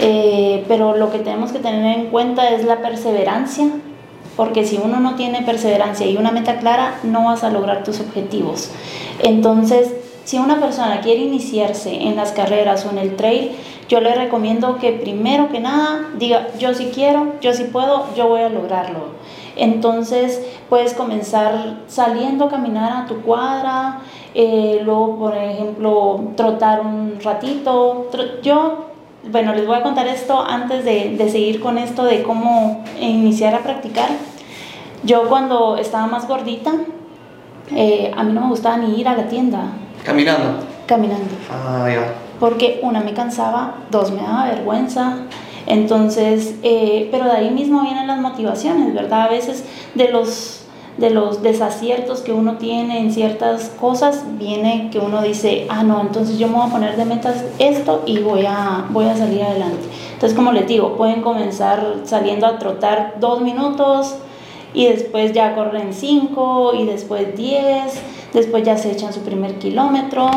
eh, 0.00 0.64
pero 0.68 0.96
lo 0.96 1.10
que 1.10 1.18
tenemos 1.18 1.52
que 1.52 1.58
tener 1.58 1.98
en 1.98 2.06
cuenta 2.06 2.50
es 2.50 2.64
la 2.64 2.80
perseverancia, 2.80 3.68
porque 4.36 4.66
si 4.66 4.78
uno 4.82 5.00
no 5.00 5.14
tiene 5.16 5.42
perseverancia 5.42 6.06
y 6.06 6.16
una 6.16 6.30
meta 6.30 6.58
clara, 6.58 6.98
no 7.02 7.26
vas 7.26 7.44
a 7.44 7.50
lograr 7.50 7.84
tus 7.84 8.00
objetivos. 8.00 8.70
Entonces, 9.22 9.90
si 10.24 10.38
una 10.38 10.60
persona 10.60 11.00
quiere 11.00 11.22
iniciarse 11.22 12.02
en 12.02 12.16
las 12.16 12.32
carreras 12.32 12.84
o 12.84 12.90
en 12.90 12.98
el 12.98 13.16
trail, 13.16 13.52
yo 13.88 14.00
le 14.00 14.14
recomiendo 14.14 14.78
que 14.78 14.92
primero 14.92 15.48
que 15.50 15.60
nada 15.60 16.08
diga, 16.18 16.48
yo 16.58 16.74
sí 16.74 16.90
quiero, 16.92 17.34
yo 17.40 17.54
sí 17.54 17.64
puedo, 17.64 18.06
yo 18.16 18.26
voy 18.28 18.40
a 18.40 18.48
lograrlo. 18.48 19.14
Entonces 19.56 20.42
puedes 20.68 20.94
comenzar 20.94 21.78
saliendo 21.88 22.44
a 22.44 22.48
caminar 22.50 22.92
a 22.92 23.06
tu 23.06 23.22
cuadra, 23.22 24.00
eh, 24.34 24.80
luego 24.84 25.16
por 25.16 25.36
ejemplo 25.36 26.20
trotar 26.36 26.80
un 26.82 27.18
ratito. 27.22 28.08
Yo, 28.42 28.86
bueno, 29.30 29.54
les 29.54 29.66
voy 29.66 29.76
a 29.76 29.82
contar 29.82 30.06
esto 30.06 30.40
antes 30.42 30.84
de, 30.84 31.16
de 31.16 31.28
seguir 31.30 31.60
con 31.60 31.78
esto 31.78 32.04
de 32.04 32.22
cómo 32.22 32.84
iniciar 33.00 33.54
a 33.54 33.60
practicar. 33.60 34.10
Yo 35.04 35.28
cuando 35.28 35.76
estaba 35.76 36.06
más 36.06 36.28
gordita, 36.28 36.72
eh, 37.74 38.12
a 38.16 38.22
mí 38.22 38.32
no 38.32 38.42
me 38.42 38.48
gustaba 38.48 38.76
ni 38.76 39.00
ir 39.00 39.08
a 39.08 39.16
la 39.16 39.28
tienda. 39.28 39.68
¿Caminando? 40.04 40.64
Caminando. 40.86 41.34
Ah, 41.50 41.88
ya. 41.88 42.14
Porque 42.38 42.80
una 42.82 43.00
me 43.00 43.14
cansaba, 43.14 43.76
dos 43.90 44.10
me 44.10 44.22
daba 44.22 44.46
vergüenza. 44.46 45.16
Entonces, 45.66 46.54
eh, 46.62 47.08
pero 47.10 47.24
de 47.24 47.32
ahí 47.32 47.50
mismo 47.50 47.82
vienen 47.82 48.06
las 48.06 48.20
motivaciones, 48.20 48.94
¿verdad? 48.94 49.22
A 49.22 49.28
veces 49.28 49.64
de 49.94 50.08
los, 50.08 50.64
de 50.96 51.10
los 51.10 51.42
desaciertos 51.42 52.20
que 52.20 52.32
uno 52.32 52.56
tiene 52.56 53.00
en 53.00 53.12
ciertas 53.12 53.70
cosas, 53.80 54.24
viene 54.38 54.90
que 54.92 54.98
uno 54.98 55.22
dice, 55.22 55.66
ah, 55.68 55.82
no, 55.82 56.00
entonces 56.00 56.38
yo 56.38 56.48
me 56.48 56.54
voy 56.54 56.68
a 56.68 56.70
poner 56.70 56.96
de 56.96 57.04
metas 57.04 57.44
esto 57.58 58.02
y 58.06 58.18
voy 58.18 58.44
a, 58.46 58.86
voy 58.90 59.06
a 59.06 59.16
salir 59.16 59.42
adelante. 59.42 59.88
Entonces, 60.14 60.36
como 60.36 60.52
les 60.52 60.66
digo, 60.66 60.96
pueden 60.96 61.20
comenzar 61.20 61.96
saliendo 62.04 62.46
a 62.46 62.58
trotar 62.58 63.16
dos 63.20 63.40
minutos, 63.40 64.16
y 64.76 64.86
después 64.88 65.32
ya 65.32 65.54
corren 65.54 65.94
5 65.94 66.74
y 66.74 66.84
después 66.84 67.34
10, 67.34 68.02
después 68.34 68.62
ya 68.62 68.76
se 68.76 68.92
echan 68.92 69.10
su 69.10 69.20
primer 69.20 69.54
kilómetro 69.58 70.30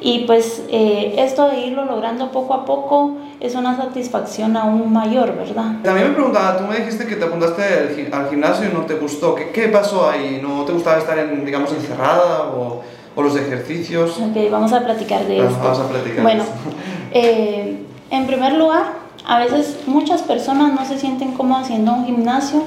y 0.00 0.20
pues 0.20 0.62
eh, 0.68 1.14
esto 1.18 1.48
de 1.48 1.60
irlo 1.60 1.84
logrando 1.84 2.30
poco 2.30 2.54
a 2.54 2.64
poco 2.64 3.16
es 3.40 3.54
una 3.54 3.76
satisfacción 3.76 4.56
aún 4.56 4.92
mayor, 4.92 5.36
¿verdad? 5.36 5.76
También 5.82 6.08
me 6.08 6.14
preguntaba, 6.14 6.58
tú 6.58 6.64
me 6.64 6.78
dijiste 6.78 7.06
que 7.06 7.16
te 7.16 7.24
apuntaste 7.24 8.08
al 8.12 8.28
gimnasio 8.28 8.68
y 8.68 8.72
no 8.72 8.80
te 8.82 8.94
gustó, 8.94 9.34
¿qué, 9.34 9.50
qué 9.50 9.68
pasó 9.68 10.08
ahí? 10.08 10.40
¿No 10.42 10.64
te 10.64 10.72
gustaba 10.72 10.98
estar, 10.98 11.18
en, 11.18 11.44
digamos, 11.44 11.72
encerrada 11.72 12.48
o, 12.48 12.82
o 13.14 13.22
los 13.22 13.36
ejercicios? 13.36 14.18
Ok, 14.18 14.50
vamos 14.50 14.72
a 14.72 14.84
platicar 14.84 15.24
de 15.26 15.38
esto. 15.38 15.58
Vamos 15.62 15.78
a 15.80 15.88
platicar 15.88 16.22
bueno, 16.22 16.44
eh, 17.12 17.78
en 18.10 18.26
primer 18.26 18.54
lugar, 18.54 18.84
a 19.26 19.38
veces 19.38 19.78
muchas 19.86 20.22
personas 20.22 20.72
no 20.72 20.84
se 20.86 20.98
sienten 20.98 21.32
como 21.32 21.56
haciendo 21.56 21.92
un 21.92 22.06
gimnasio 22.06 22.62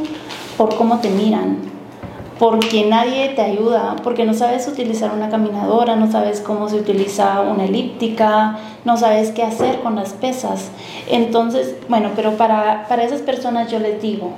por 0.58 0.76
cómo 0.76 1.00
te 1.00 1.10
miran, 1.10 1.58
porque 2.40 2.86
nadie 2.86 3.30
te 3.36 3.42
ayuda, 3.42 3.98
porque 4.02 4.24
no 4.24 4.34
sabes 4.34 4.66
utilizar 4.70 5.12
una 5.14 5.30
caminadora, 5.30 5.98
no 5.98 6.10
sabes 6.10 6.40
cómo 6.40 6.70
se 6.70 6.78
utiliza 6.78 7.42
una 7.42 7.66
elíptica, 7.66 8.58
no 8.86 8.96
sabes 8.96 9.32
qué 9.32 9.44
hacer 9.44 9.82
con 9.82 9.98
las 9.98 10.14
pesas. 10.14 10.72
Entonces, 11.10 11.76
bueno, 11.90 12.12
pero 12.16 12.38
para, 12.38 12.86
para 12.88 13.04
esas 13.04 13.22
personas 13.22 13.70
yo 13.70 13.80
les 13.80 14.02
digo, 14.02 14.32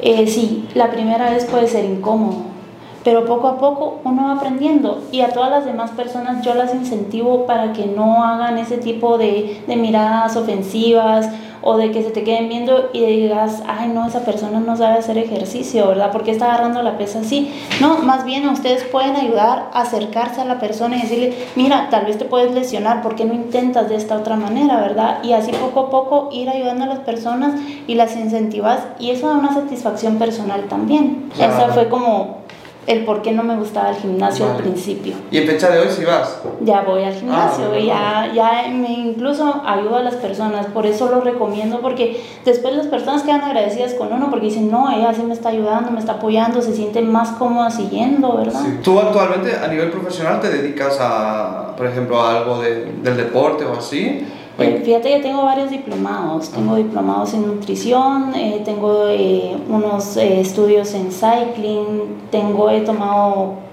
eh, 0.00 0.26
sí, 0.26 0.66
la 0.74 0.90
primera 0.90 1.30
vez 1.30 1.44
puede 1.44 1.68
ser 1.68 1.84
incómodo, 1.84 2.38
pero 3.04 3.26
poco 3.26 3.48
a 3.48 3.58
poco 3.58 4.00
uno 4.04 4.24
va 4.24 4.32
aprendiendo 4.32 5.02
y 5.12 5.20
a 5.20 5.28
todas 5.28 5.50
las 5.50 5.66
demás 5.66 5.90
personas 5.90 6.42
yo 6.42 6.54
las 6.54 6.74
incentivo 6.74 7.44
para 7.44 7.74
que 7.74 7.84
no 7.84 8.24
hagan 8.24 8.56
ese 8.56 8.78
tipo 8.78 9.18
de, 9.18 9.62
de 9.66 9.76
miradas 9.76 10.34
ofensivas 10.36 11.28
o 11.64 11.78
de 11.78 11.90
que 11.90 12.02
se 12.02 12.10
te 12.10 12.24
queden 12.24 12.48
viendo 12.48 12.90
y 12.92 13.04
digas, 13.04 13.62
ay, 13.66 13.88
no, 13.88 14.06
esa 14.06 14.20
persona 14.20 14.60
no 14.60 14.76
sabe 14.76 14.98
hacer 14.98 15.16
ejercicio, 15.16 15.88
¿verdad? 15.88 16.12
porque 16.12 16.30
está 16.30 16.46
agarrando 16.46 16.82
la 16.82 16.98
pesa 16.98 17.20
así? 17.20 17.52
No, 17.80 17.98
más 17.98 18.24
bien 18.24 18.46
ustedes 18.48 18.84
pueden 18.84 19.16
ayudar 19.16 19.70
a 19.72 19.80
acercarse 19.80 20.42
a 20.42 20.44
la 20.44 20.58
persona 20.58 20.96
y 20.96 21.02
decirle, 21.02 21.34
mira, 21.56 21.88
tal 21.90 22.04
vez 22.04 22.18
te 22.18 22.26
puedes 22.26 22.52
lesionar, 22.52 23.02
¿por 23.02 23.16
qué 23.16 23.24
no 23.24 23.32
intentas 23.32 23.88
de 23.88 23.96
esta 23.96 24.16
otra 24.16 24.36
manera, 24.36 24.80
verdad? 24.80 25.24
Y 25.24 25.32
así 25.32 25.52
poco 25.52 25.80
a 25.80 25.90
poco 25.90 26.28
ir 26.30 26.50
ayudando 26.50 26.84
a 26.84 26.88
las 26.88 26.98
personas 27.00 27.58
y 27.86 27.94
las 27.94 28.14
incentivas 28.14 28.80
y 28.98 29.10
eso 29.10 29.28
da 29.28 29.38
una 29.38 29.54
satisfacción 29.54 30.18
personal 30.18 30.64
también. 30.68 31.30
Esa 31.38 31.68
fue 31.68 31.88
como 31.88 32.43
el 32.86 33.04
por 33.04 33.22
qué 33.22 33.32
no 33.32 33.42
me 33.42 33.56
gustaba 33.56 33.90
el 33.90 33.96
gimnasio 33.96 34.50
al 34.50 34.56
principio. 34.56 35.14
¿Y 35.30 35.38
en 35.38 35.46
fecha 35.46 35.70
de 35.70 35.80
hoy 35.80 35.88
si 35.88 36.04
vas? 36.04 36.40
Ya 36.60 36.82
voy 36.82 37.04
al 37.04 37.14
gimnasio, 37.14 37.66
ah, 37.72 37.78
ya, 37.78 38.32
ya 38.34 38.68
me 38.70 38.92
incluso 38.92 39.62
ayudo 39.64 39.96
a 39.96 40.02
las 40.02 40.14
personas, 40.16 40.66
por 40.66 40.86
eso 40.86 41.08
lo 41.10 41.20
recomiendo, 41.20 41.80
porque 41.80 42.22
después 42.44 42.74
las 42.74 42.86
personas 42.86 43.22
quedan 43.22 43.42
agradecidas 43.42 43.94
con 43.94 44.12
uno 44.12 44.30
porque 44.30 44.46
dicen, 44.46 44.70
no, 44.70 44.90
ella 44.90 45.12
sí 45.14 45.22
me 45.22 45.34
está 45.34 45.50
ayudando, 45.50 45.90
me 45.90 46.00
está 46.00 46.12
apoyando, 46.12 46.60
se 46.62 46.74
sienten 46.74 47.10
más 47.10 47.30
cómoda 47.30 47.70
siguiendo, 47.70 48.36
¿verdad? 48.36 48.60
Sí. 48.62 48.78
¿Tú 48.82 48.98
actualmente 48.98 49.56
a 49.56 49.68
nivel 49.68 49.90
profesional 49.90 50.40
te 50.40 50.50
dedicas 50.50 50.98
a, 51.00 51.74
por 51.76 51.86
ejemplo, 51.86 52.20
a 52.20 52.38
algo 52.38 52.60
de, 52.60 52.92
del 53.02 53.16
deporte 53.16 53.64
o 53.64 53.74
así? 53.74 54.26
Eh, 54.58 54.82
fíjate 54.84 55.08
que 55.14 55.20
tengo 55.20 55.42
varios 55.42 55.70
diplomados. 55.70 56.50
Tengo 56.50 56.76
diplomados 56.76 57.34
en 57.34 57.46
nutrición, 57.46 58.34
eh, 58.34 58.62
tengo 58.64 59.08
eh, 59.08 59.56
unos 59.68 60.16
estudios 60.16 60.94
en 60.94 61.10
cycling, 61.10 62.28
tengo, 62.30 62.70
he 62.70 62.80
tomado 62.80 63.64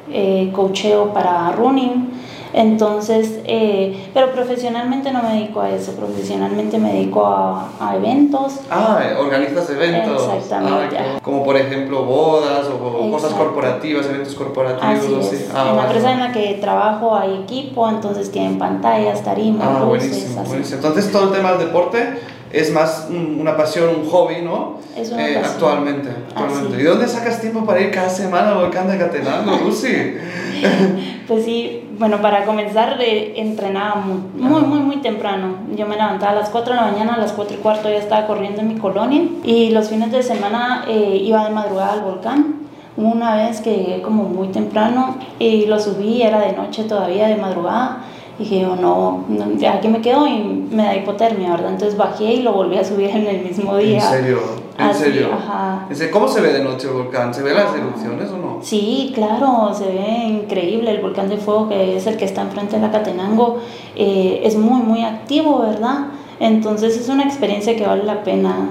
cocheo 0.54 1.14
para 1.14 1.52
running. 1.54 2.10
Entonces, 2.54 3.40
eh, 3.46 4.10
pero 4.14 4.32
profesionalmente 4.32 5.12
no 5.12 5.24
me 5.24 5.34
dedico 5.36 5.62
a 5.62 5.70
eso, 5.70 5.94
profesionalmente 5.94 6.78
me 6.78 6.94
dedico 6.94 7.26
a, 7.26 7.70
a 7.80 7.96
eventos. 7.96 8.60
Ah, 8.70 9.00
organizas 9.20 9.70
eventos. 9.70 10.30
Exactamente. 10.36 10.98
Ah, 10.98 11.20
como 11.24 11.44
por 11.44 11.56
ejemplo 11.58 12.04
bodas 12.04 12.68
o 12.68 13.12
cosas 13.12 13.34
corporativas, 13.34 14.06
eventos 14.08 14.36
corporativos. 14.36 15.28
Así 15.28 15.46
Ah, 15.54 15.68
en 15.70 15.78
la 15.78 15.84
empresa 15.84 16.12
en 16.12 16.20
la 16.20 16.32
que 16.32 16.54
trabajo 16.62 17.16
hay 17.16 17.42
equipo, 17.44 17.88
entonces 17.90 18.32
tienen 18.32 18.58
pantallas, 18.58 19.24
tarimas, 19.24 19.68
ah, 19.70 19.84
buenísimo, 19.84 20.44
buenísimo. 20.44 20.76
Entonces 20.78 21.12
todo 21.12 21.26
el 21.26 21.32
tema 21.32 21.52
del 21.54 21.68
deporte 21.68 22.20
es 22.54 22.72
más 22.72 23.08
una 23.10 23.56
pasión, 23.56 23.90
un 23.90 24.10
hobby, 24.10 24.42
¿no? 24.42 24.80
Es 24.96 25.12
una 25.12 25.28
eh, 25.28 25.38
actualmente. 25.38 26.10
actualmente. 26.10 26.82
¿Y 26.82 26.84
dónde 26.84 27.08
sacas 27.08 27.40
tiempo 27.40 27.66
para 27.66 27.82
ir 27.82 27.92
cada 27.92 28.10
semana 28.10 28.52
al 28.52 28.58
volcán 28.58 28.90
de 28.90 28.98
Catenango, 28.98 29.58
Lucy? 29.66 30.16
pues 31.28 31.46
sí, 31.46 31.90
bueno, 31.98 32.22
para 32.22 32.46
comenzar 32.46 32.98
eh, 33.02 33.34
entrenaba 33.38 33.96
muy, 33.96 34.20
muy, 34.36 34.62
muy, 34.62 34.80
muy 34.80 34.98
temprano. 34.98 35.56
Yo 35.76 35.88
me 35.88 35.96
levantaba 35.96 36.32
a 36.34 36.36
las 36.36 36.50
4 36.50 36.74
de 36.74 36.82
la 36.82 36.88
mañana, 36.88 37.14
a 37.16 37.18
las 37.18 37.32
4 37.34 37.56
y 37.56 37.60
cuarto 37.60 37.90
ya 37.90 37.98
estaba 37.98 38.28
corriendo 38.28 38.62
en 38.62 38.68
mi 38.68 38.76
colonia 38.76 39.24
y 39.44 39.70
los 39.70 39.90
fines 39.90 40.12
de 40.12 40.24
semana 40.24 40.86
eh, 40.88 41.22
iba 41.24 41.46
de 41.46 41.52
madrugada 41.52 41.94
al 41.94 42.02
volcán. 42.02 42.56
Una 42.98 43.38
vez 43.38 43.62
que 43.62 43.74
llegué 43.74 44.02
como 44.02 44.24
muy 44.24 44.50
temprano 44.50 45.18
y 45.40 45.66
lo 45.66 45.80
subí, 45.80 46.22
era 46.22 46.42
de 46.42 46.52
noche 46.52 46.84
todavía, 46.84 47.28
de 47.28 47.38
madrugada 47.38 48.04
dije 48.42 48.62
yo, 48.62 48.76
no, 48.76 49.24
no, 49.28 49.70
aquí 49.70 49.88
me 49.88 50.02
quedo 50.02 50.28
y 50.28 50.44
me 50.72 50.84
da 50.84 50.96
hipotermia, 50.96 51.52
¿verdad? 51.52 51.72
Entonces 51.72 51.98
bajé 51.98 52.34
y 52.34 52.42
lo 52.42 52.54
volví 52.54 52.78
a 52.78 52.84
subir 52.84 53.10
en 53.10 53.28
el 53.28 53.44
mismo 53.44 53.78
día. 53.78 53.96
¿En 53.96 54.02
serio? 54.02 54.40
¿En 54.78 54.94
serio? 54.94 55.30
Ajá. 55.34 55.88
¿Cómo 56.12 56.28
se 56.28 56.42
ve 56.42 56.54
de 56.54 56.64
noche 56.64 56.88
el 56.88 56.94
volcán? 56.94 57.34
¿Se 57.34 57.44
ve 57.44 57.54
las 57.54 57.76
erupciones 57.76 58.30
o 58.32 58.38
no? 58.38 58.60
Sí, 58.62 59.12
claro, 59.14 59.74
se 59.74 59.86
ve 59.86 60.44
increíble. 60.44 60.92
El 60.92 61.02
volcán 61.02 61.30
de 61.30 61.38
fuego, 61.38 61.70
que 61.70 61.98
es 61.98 62.08
el 62.08 62.18
que 62.18 62.26
está 62.26 62.42
enfrente 62.42 62.78
de 62.78 62.82
la 62.82 62.92
Catenango, 62.92 63.60
eh, 63.96 64.42
es 64.44 64.58
muy, 64.58 64.82
muy 64.82 65.04
activo, 65.04 65.60
¿verdad? 65.60 66.08
Entonces 66.40 66.98
es 66.98 67.08
una 67.10 67.24
experiencia 67.24 67.76
que 67.76 67.86
vale 67.86 68.04
la 68.04 68.24
pena 68.24 68.70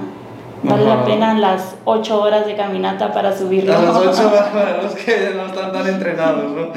Vale 0.63 0.85
la 0.85 1.03
pena 1.05 1.33
las 1.33 1.75
8 1.85 2.21
horas 2.21 2.45
de 2.45 2.55
caminata 2.55 3.11
para 3.11 3.35
subirlo. 3.35 3.71
las 3.71 3.95
8 3.95 4.09
horas 4.27 4.49
para 4.49 4.81
los 4.81 4.93
que 4.93 5.31
no 5.35 5.47
están 5.47 5.71
tan 5.71 5.87
entrenados, 5.87 6.51
¿no? 6.51 6.67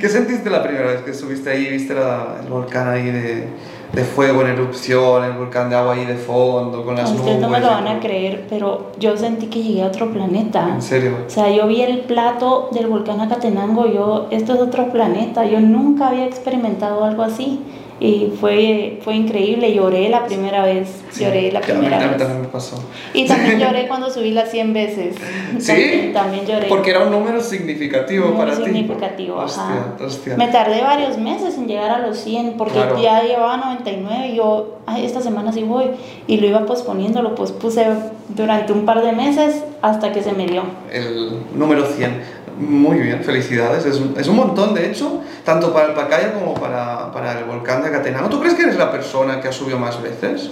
¿Qué 0.00 0.08
sentiste 0.08 0.50
la 0.50 0.62
primera 0.62 0.88
vez 0.88 1.02
que 1.02 1.14
subiste 1.14 1.50
ahí, 1.50 1.68
viste 1.70 1.94
el 1.94 2.48
volcán 2.50 2.88
ahí 2.88 3.04
de, 3.04 3.48
de, 3.92 4.04
fuego 4.04 4.42
en 4.42 4.48
erupción, 4.48 5.24
el 5.24 5.32
volcán 5.32 5.70
de 5.70 5.76
agua 5.76 5.94
ahí 5.94 6.04
de 6.04 6.16
fondo, 6.16 6.84
con 6.84 6.96
las 6.96 7.10
nubes? 7.10 7.20
Ustedes 7.20 7.40
no 7.40 7.48
me 7.48 7.60
lo 7.60 7.68
van 7.68 7.88
a 7.88 7.98
creer, 7.98 8.46
pero 8.50 8.92
yo 8.98 9.16
sentí 9.16 9.46
que 9.46 9.62
llegué 9.62 9.82
a 9.82 9.86
otro 9.86 10.12
planeta. 10.12 10.68
¿En 10.74 10.82
serio? 10.82 11.16
O 11.26 11.30
sea, 11.30 11.50
yo 11.50 11.66
vi 11.66 11.80
el 11.80 12.00
plato 12.00 12.68
del 12.72 12.88
volcán 12.88 13.20
Acatenango, 13.20 13.86
yo, 13.86 14.28
esto 14.30 14.54
es 14.54 14.60
otro 14.60 14.90
planeta, 14.92 15.46
yo 15.46 15.60
nunca 15.60 16.08
había 16.08 16.26
experimentado 16.26 17.04
algo 17.04 17.22
así 17.22 17.60
y 18.00 18.32
fue, 18.40 18.98
fue 19.04 19.14
increíble, 19.14 19.74
lloré 19.74 20.08
la 20.08 20.24
primera 20.24 20.64
vez, 20.64 21.02
lloré 21.18 21.52
la 21.52 21.60
primera 21.60 21.98
mí, 21.98 22.16
También 22.16 22.40
me 22.40 22.48
pasó. 22.48 22.82
Y 23.12 23.26
también 23.26 23.58
lloré 23.60 23.86
cuando 23.88 24.10
subí 24.10 24.30
las 24.30 24.50
100 24.50 24.72
veces. 24.72 25.16
¿Sí? 25.58 26.10
También, 26.14 26.46
lloré. 26.46 26.66
Porque 26.66 26.90
era 26.90 27.00
un 27.04 27.10
número 27.10 27.42
significativo 27.42 28.28
Muy 28.28 28.36
para 28.38 28.56
significativo, 28.56 29.44
ti. 29.44 29.52
ajá. 29.54 29.96
Hostia, 30.02 30.36
Me 30.38 30.48
tardé 30.48 30.80
varios 30.80 31.18
meses 31.18 31.58
en 31.58 31.68
llegar 31.68 31.90
a 31.90 31.98
los 31.98 32.16
100 32.18 32.54
porque 32.56 32.78
ya 33.02 33.22
llevaba 33.22 33.58
99 33.58 34.28
y 34.28 34.36
yo, 34.36 34.78
ay, 34.86 35.04
esta 35.04 35.20
semana 35.20 35.52
sí 35.52 35.62
voy. 35.62 35.90
Y 36.26 36.38
lo 36.38 36.46
iba 36.46 36.64
posponiendo, 36.64 37.20
lo 37.20 37.34
pospuse 37.34 37.86
durante 38.30 38.72
un 38.72 38.86
par 38.86 39.02
de 39.02 39.12
meses 39.12 39.62
hasta 39.82 40.10
que 40.12 40.22
se 40.22 40.32
me 40.32 40.46
dio. 40.46 40.62
El 40.90 41.32
número 41.54 41.84
100. 41.84 42.39
Muy 42.60 42.98
bien, 42.98 43.24
felicidades. 43.24 43.86
Es 43.86 43.96
un, 43.96 44.14
es 44.18 44.28
un, 44.28 44.36
montón, 44.36 44.74
de 44.74 44.90
hecho, 44.90 45.22
tanto 45.44 45.72
para 45.72 45.86
el 45.86 45.94
Pacaya 45.94 46.34
como 46.34 46.52
para, 46.54 47.10
para 47.10 47.38
el 47.38 47.44
volcán 47.44 47.82
de 47.82 47.88
Acatenango. 47.88 48.28
¿Tú 48.28 48.38
crees 48.38 48.54
que 48.54 48.62
eres 48.62 48.76
la 48.76 48.92
persona 48.92 49.40
que 49.40 49.48
ha 49.48 49.52
subido 49.52 49.78
más 49.78 50.00
veces? 50.02 50.50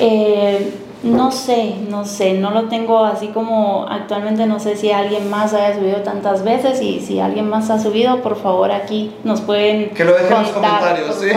Eh, 0.00 0.72
no 1.02 1.30
sé, 1.30 1.74
no 1.90 2.06
sé, 2.06 2.34
no 2.34 2.52
lo 2.52 2.68
tengo 2.68 3.04
así 3.04 3.28
como 3.28 3.86
actualmente, 3.88 4.46
no 4.46 4.60
sé 4.60 4.76
si 4.76 4.92
alguien 4.92 5.28
más 5.28 5.52
haya 5.52 5.74
subido 5.74 5.98
tantas 5.98 6.42
veces 6.42 6.80
y 6.80 7.00
si 7.00 7.20
alguien 7.20 7.50
más 7.50 7.68
ha 7.70 7.78
subido, 7.78 8.22
por 8.22 8.36
favor 8.36 8.70
aquí 8.70 9.14
nos 9.24 9.42
pueden... 9.42 9.90
Que 9.90 10.04
lo 10.04 10.12
dejen 10.14 10.32
en 10.32 10.42
los 10.42 10.52
comentarios, 10.52 11.16
sí. 11.16 11.28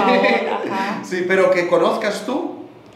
sí, 1.03 1.25
pero 1.27 1.51
que 1.51 1.67
conozcas 1.67 2.25
tú. 2.25 2.55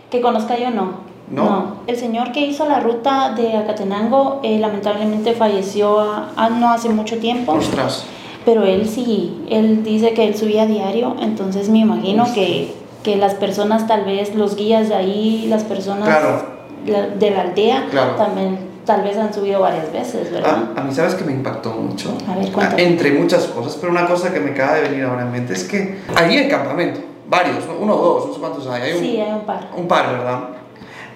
Que 0.10 0.22
conozca 0.22 0.58
yo 0.58 0.70
no. 0.70 1.09
¿No? 1.32 1.76
el 1.88 1.96
señor 1.98 2.32
que 2.32 2.42
hizo 2.42 2.66
la 2.68 2.80
ruta 2.80 3.34
de 3.36 3.56
Acatenango 3.58 4.40
eh, 4.44 4.60
lamentablemente 4.60 5.34
falleció 5.34 6.00
a- 6.00 6.32
a- 6.36 6.50
no 6.50 6.72
hace 6.72 6.90
mucho 6.90 7.18
tiempo. 7.18 7.54
Ostras. 7.54 8.06
Pero 8.46 8.64
él 8.64 8.88
sí, 8.88 9.44
él 9.50 9.84
dice 9.84 10.14
que 10.14 10.26
él 10.28 10.36
subía 10.36 10.64
a 10.64 10.66
diario, 10.66 11.16
entonces 11.22 11.70
me 11.70 11.80
imagino 11.80 12.26
que, 12.34 12.74
que 13.04 13.16
las 13.18 13.34
personas, 13.36 13.86
tal 13.88 14.06
vez 14.06 14.34
los 14.36 14.56
guías 14.56 14.90
de 14.90 14.96
ahí, 14.96 15.46
las 15.50 15.64
personas 15.64 16.08
Claro. 16.08 16.44
la- 16.86 17.08
de 17.08 17.32
la 17.32 17.42
aldea, 17.42 17.88
Claro. 17.92 18.12
también 18.16 18.70
tal 18.86 19.04
vez 19.04 19.18
han 19.18 19.32
subido 19.32 19.60
varias 19.60 19.92
veces, 19.94 20.32
¿verdad? 20.32 20.64
Ah, 20.76 20.82
a 20.82 20.84
mí, 20.84 20.92
¿sabes 20.94 21.14
que 21.14 21.24
me 21.24 21.32
impactó 21.32 21.70
mucho? 21.72 22.12
A 22.28 22.36
ver, 22.36 22.52
cuéntame. 22.52 22.82
Entre 22.84 23.12
muchas 23.12 23.44
cosas, 23.48 23.78
pero 23.80 23.92
una 23.92 24.08
cosa 24.08 24.34
que 24.34 24.40
me 24.40 24.52
acaba 24.52 24.76
de 24.76 24.90
venir 24.90 25.04
ahora 25.04 25.22
en 25.24 25.32
mente 25.32 25.54
es 25.54 25.64
que 25.66 26.00
allí 26.16 26.38
hay 26.38 26.48
campamento, 26.50 27.02
varios, 27.30 27.68
¿no? 27.68 27.74
uno 27.80 27.94
o 27.94 27.98
dos, 28.16 28.28
no 28.30 28.34
sé 28.34 28.40
cuántos 28.40 28.68
hay. 28.68 28.82
hay 28.82 28.94
un, 28.94 29.00
sí, 29.00 29.20
hay 29.22 29.32
un 29.34 29.42
par. 29.42 29.68
un 29.78 29.88
par, 29.88 30.12
¿verdad? 30.12 30.40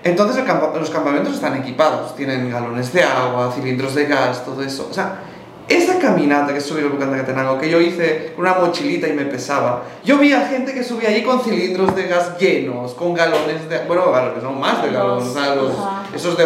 Entonces 0.03 0.37
el 0.37 0.45
campa- 0.45 0.73
los 0.77 0.89
campamentos 0.89 1.33
están 1.33 1.55
equipados, 1.57 2.15
tienen 2.15 2.49
galones 2.51 2.91
de 2.93 3.03
agua, 3.03 3.51
cilindros 3.55 3.95
de 3.95 4.05
gas, 4.05 4.43
todo 4.45 4.61
eso. 4.61 4.87
O 4.89 4.93
sea, 4.93 5.21
esa 5.69 5.97
caminata 5.97 6.53
que 6.53 6.59
subí 6.59 6.81
el 6.81 6.89
volcán 6.89 7.11
de 7.11 7.19
Catenango, 7.19 7.57
que 7.57 7.69
yo 7.69 7.79
hice 7.79 8.33
con 8.35 8.45
una 8.45 8.55
mochilita 8.55 9.07
y 9.07 9.13
me 9.13 9.23
pesaba, 9.25 9.83
yo 10.03 10.17
vi 10.17 10.33
a 10.33 10.41
gente 10.47 10.73
que 10.73 10.83
subía 10.83 11.07
allí 11.07 11.23
con 11.23 11.39
cilindros 11.41 11.95
de 11.95 12.07
gas 12.07 12.37
llenos, 12.37 12.93
con 12.95 13.13
galones 13.13 13.69
de... 13.69 13.79
Bueno, 13.87 14.11
galones, 14.11 14.43
no, 14.43 14.51
más 14.51 14.83
de 14.83 14.91
galones, 14.91 15.29
o 15.29 15.33
sea, 15.33 15.55
los- 15.55 15.73
esos 16.13 16.37
de, 16.37 16.45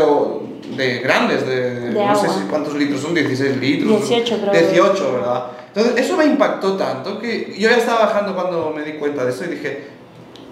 de 0.76 1.00
grandes, 1.00 1.48
de, 1.48 1.80
De 1.80 1.90
no 1.94 2.16
sé 2.16 2.28
agua. 2.28 2.38
si 2.40 2.48
cuántos 2.48 2.76
litros 2.76 3.02
son, 3.02 3.16
16 3.16 3.58
litros. 3.58 4.08
18 4.08 4.40
creo. 4.40 4.54
18, 4.54 5.14
¿verdad? 5.14 5.44
Entonces, 5.74 6.06
eso 6.06 6.16
me 6.16 6.26
impactó 6.26 6.74
tanto 6.78 7.18
que 7.20 7.56
yo 7.58 7.70
ya 7.72 7.78
estaba 7.78 8.06
bajando 8.06 8.36
cuando 8.36 8.72
me 8.76 8.84
di 8.84 8.94
cuenta 8.94 9.26
de 9.26 9.32
eso 9.32 9.46
y 9.46 9.48
dije, 9.48 9.88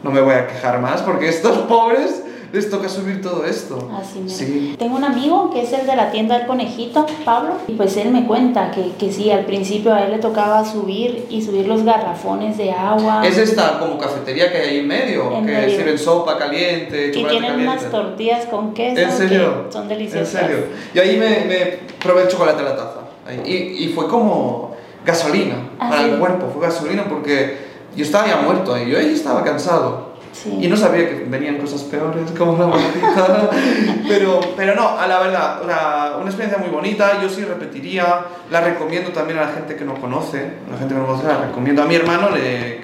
no 0.01 0.09
me 0.09 0.21
voy 0.21 0.33
a 0.33 0.47
quejar 0.47 0.79
más 0.81 1.03
porque 1.03 1.27
estos 1.29 1.59
pobres 1.67 2.23
les 2.55 2.69
toca 2.69 2.89
subir 2.89 3.21
todo 3.21 3.45
esto. 3.45 3.89
Así 3.99 4.19
mero. 4.19 4.29
Sí. 4.35 4.75
Tengo 4.79 4.95
un 4.95 5.03
amigo 5.03 5.51
que 5.51 5.61
es 5.63 5.73
el 5.73 5.85
de 5.85 5.95
la 5.95 6.09
tienda 6.11 6.37
del 6.37 6.47
conejito, 6.47 7.05
Pablo, 7.23 7.55
y 7.67 7.73
pues 7.73 7.95
él 7.97 8.09
me 8.11 8.25
cuenta 8.25 8.71
que, 8.71 8.91
que 8.97 9.11
sí, 9.11 9.29
al 9.29 9.45
principio 9.45 9.93
a 9.93 10.03
él 10.05 10.11
le 10.11 10.17
tocaba 10.19 10.63
subir 10.65 11.27
y 11.29 11.41
subir 11.41 11.67
los 11.67 11.83
garrafones 11.83 12.57
de 12.57 12.71
agua. 12.71 13.25
Es 13.27 13.37
esta 13.37 13.77
como 13.79 13.97
cafetería 13.97 14.51
que 14.51 14.57
hay 14.57 14.69
ahí 14.69 14.79
en 14.79 14.87
medio, 14.87 15.31
En 15.31 15.45
que 15.45 15.51
medio. 15.51 15.77
sirven 15.77 15.97
sopa 15.99 16.37
caliente, 16.37 17.09
y 17.09 17.11
tienen 17.11 17.41
caliente. 17.41 17.63
unas 17.63 17.91
tortillas 17.91 18.45
con 18.45 18.73
queso 18.73 19.01
¿En 19.01 19.11
serio? 19.11 19.65
que 19.67 19.71
son 19.73 19.83
En 19.83 19.89
deliciosas. 19.89 20.29
serio. 20.29 20.57
Y 20.93 20.99
ahí 20.99 21.17
me, 21.17 21.29
me 21.45 21.79
probé 22.01 22.23
el 22.23 22.27
chocolate 22.29 22.61
a 22.61 22.65
la 22.65 22.75
taza. 22.75 22.99
Y, 23.45 23.53
y 23.85 23.91
fue 23.95 24.07
como 24.07 24.75
gasolina 25.05 25.55
Ah, 25.79 25.89
para 25.89 26.05
el 26.05 26.17
cuerpo, 26.19 26.47
fue 26.53 26.61
gasolina 26.65 27.05
porque 27.09 27.57
yo 27.95 28.03
estaba 28.03 28.27
ya 28.27 28.37
muerto 28.37 28.73
ahí, 28.73 28.89
yo 28.89 28.97
ahí 28.97 29.13
estaba 29.13 29.43
cansado. 29.43 30.04
Sí. 30.35 30.57
Y 30.61 30.67
no 30.67 30.75
sabía 30.75 31.07
que 31.07 31.25
venían 31.29 31.57
cosas 31.57 31.83
peores 31.83 32.29
como 32.37 32.57
la 32.57 32.67
maldita. 32.67 33.49
pero, 34.07 34.41
pero 34.57 34.75
no, 34.75 34.99
a 34.99 35.07
la 35.07 35.19
verdad, 35.19 35.61
sea, 35.65 36.17
una 36.17 36.25
experiencia 36.25 36.57
muy 36.57 36.69
bonita, 36.69 37.21
yo 37.21 37.29
sí 37.29 37.43
repetiría, 37.43 38.25
la 38.51 38.61
recomiendo 38.61 39.11
también 39.11 39.39
a 39.39 39.43
la 39.43 39.47
gente 39.49 39.75
que 39.75 39.85
no 39.85 39.95
conoce, 39.95 40.39
a 40.67 40.71
la 40.73 40.77
gente 40.77 40.93
que 40.93 40.99
no 40.99 41.07
conoce 41.07 41.27
la 41.27 41.37
recomiendo. 41.37 41.83
A 41.83 41.85
mi 41.85 41.95
hermano, 41.95 42.29
le, 42.31 42.79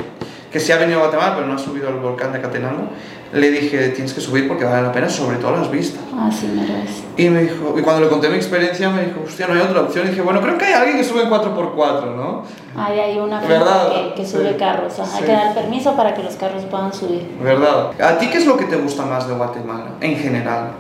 que 0.51 0.59
sí 0.59 0.71
ha 0.71 0.77
venido 0.77 0.99
a 0.99 1.03
Guatemala, 1.03 1.35
pero 1.35 1.47
no 1.47 1.55
ha 1.55 1.59
subido 1.59 1.89
al 1.89 1.95
volcán 1.95 2.31
de 2.31 2.41
Catenango, 2.41 2.89
le 3.33 3.49
dije, 3.51 3.89
tienes 3.89 4.13
que 4.13 4.21
subir 4.21 4.47
porque 4.47 4.65
vale 4.65 4.81
la 4.83 4.91
pena, 4.91 5.07
sobre 5.09 5.37
todo 5.37 5.55
las 5.55 5.69
vistas. 5.71 6.01
Así 6.19 6.47
me 6.47 6.65
lo 6.67 6.73
es. 6.75 7.03
Y 7.17 7.29
me 7.29 7.43
dijo, 7.43 7.75
y 7.77 7.81
cuando 7.81 8.01
le 8.01 8.09
conté 8.09 8.29
mi 8.29 8.35
experiencia, 8.35 8.89
me 8.89 9.05
dijo, 9.05 9.21
hostia, 9.25 9.47
no 9.47 9.53
hay 9.53 9.61
otra 9.61 9.81
opción. 9.81 10.05
Y 10.07 10.09
dije, 10.09 10.21
bueno, 10.21 10.41
creo 10.41 10.57
que 10.57 10.65
hay 10.65 10.73
alguien 10.73 10.97
que 10.97 11.03
sube 11.03 11.23
en 11.23 11.29
4x4, 11.29 12.15
¿no? 12.15 12.43
Ahí 12.75 12.99
hay 12.99 13.19
una 13.19 13.41
¿Verdad? 13.41 13.89
que, 13.91 14.13
que 14.21 14.25
sube 14.27 14.49
Sí. 14.49 14.55
carros. 14.57 14.99
Ajá, 14.99 15.11
Hay 15.13 15.19
Sí. 15.19 15.25
que 15.25 15.31
dar 15.31 15.53
permiso 15.53 15.95
para 15.95 16.13
que 16.13 16.23
los 16.23 16.35
carros 16.35 16.63
puedan 16.65 16.93
subir. 16.93 17.27
¿Verdad? 17.41 17.91
¿A 18.01 18.17
ti 18.17 18.29
qué 18.29 18.37
es 18.37 18.45
lo 18.45 18.57
que 18.57 18.65
te 18.65 18.75
gusta 18.77 19.05
más 19.05 19.27
de 19.27 19.33
Guatemala, 19.33 19.91
en 20.01 20.15
general? 20.17 20.71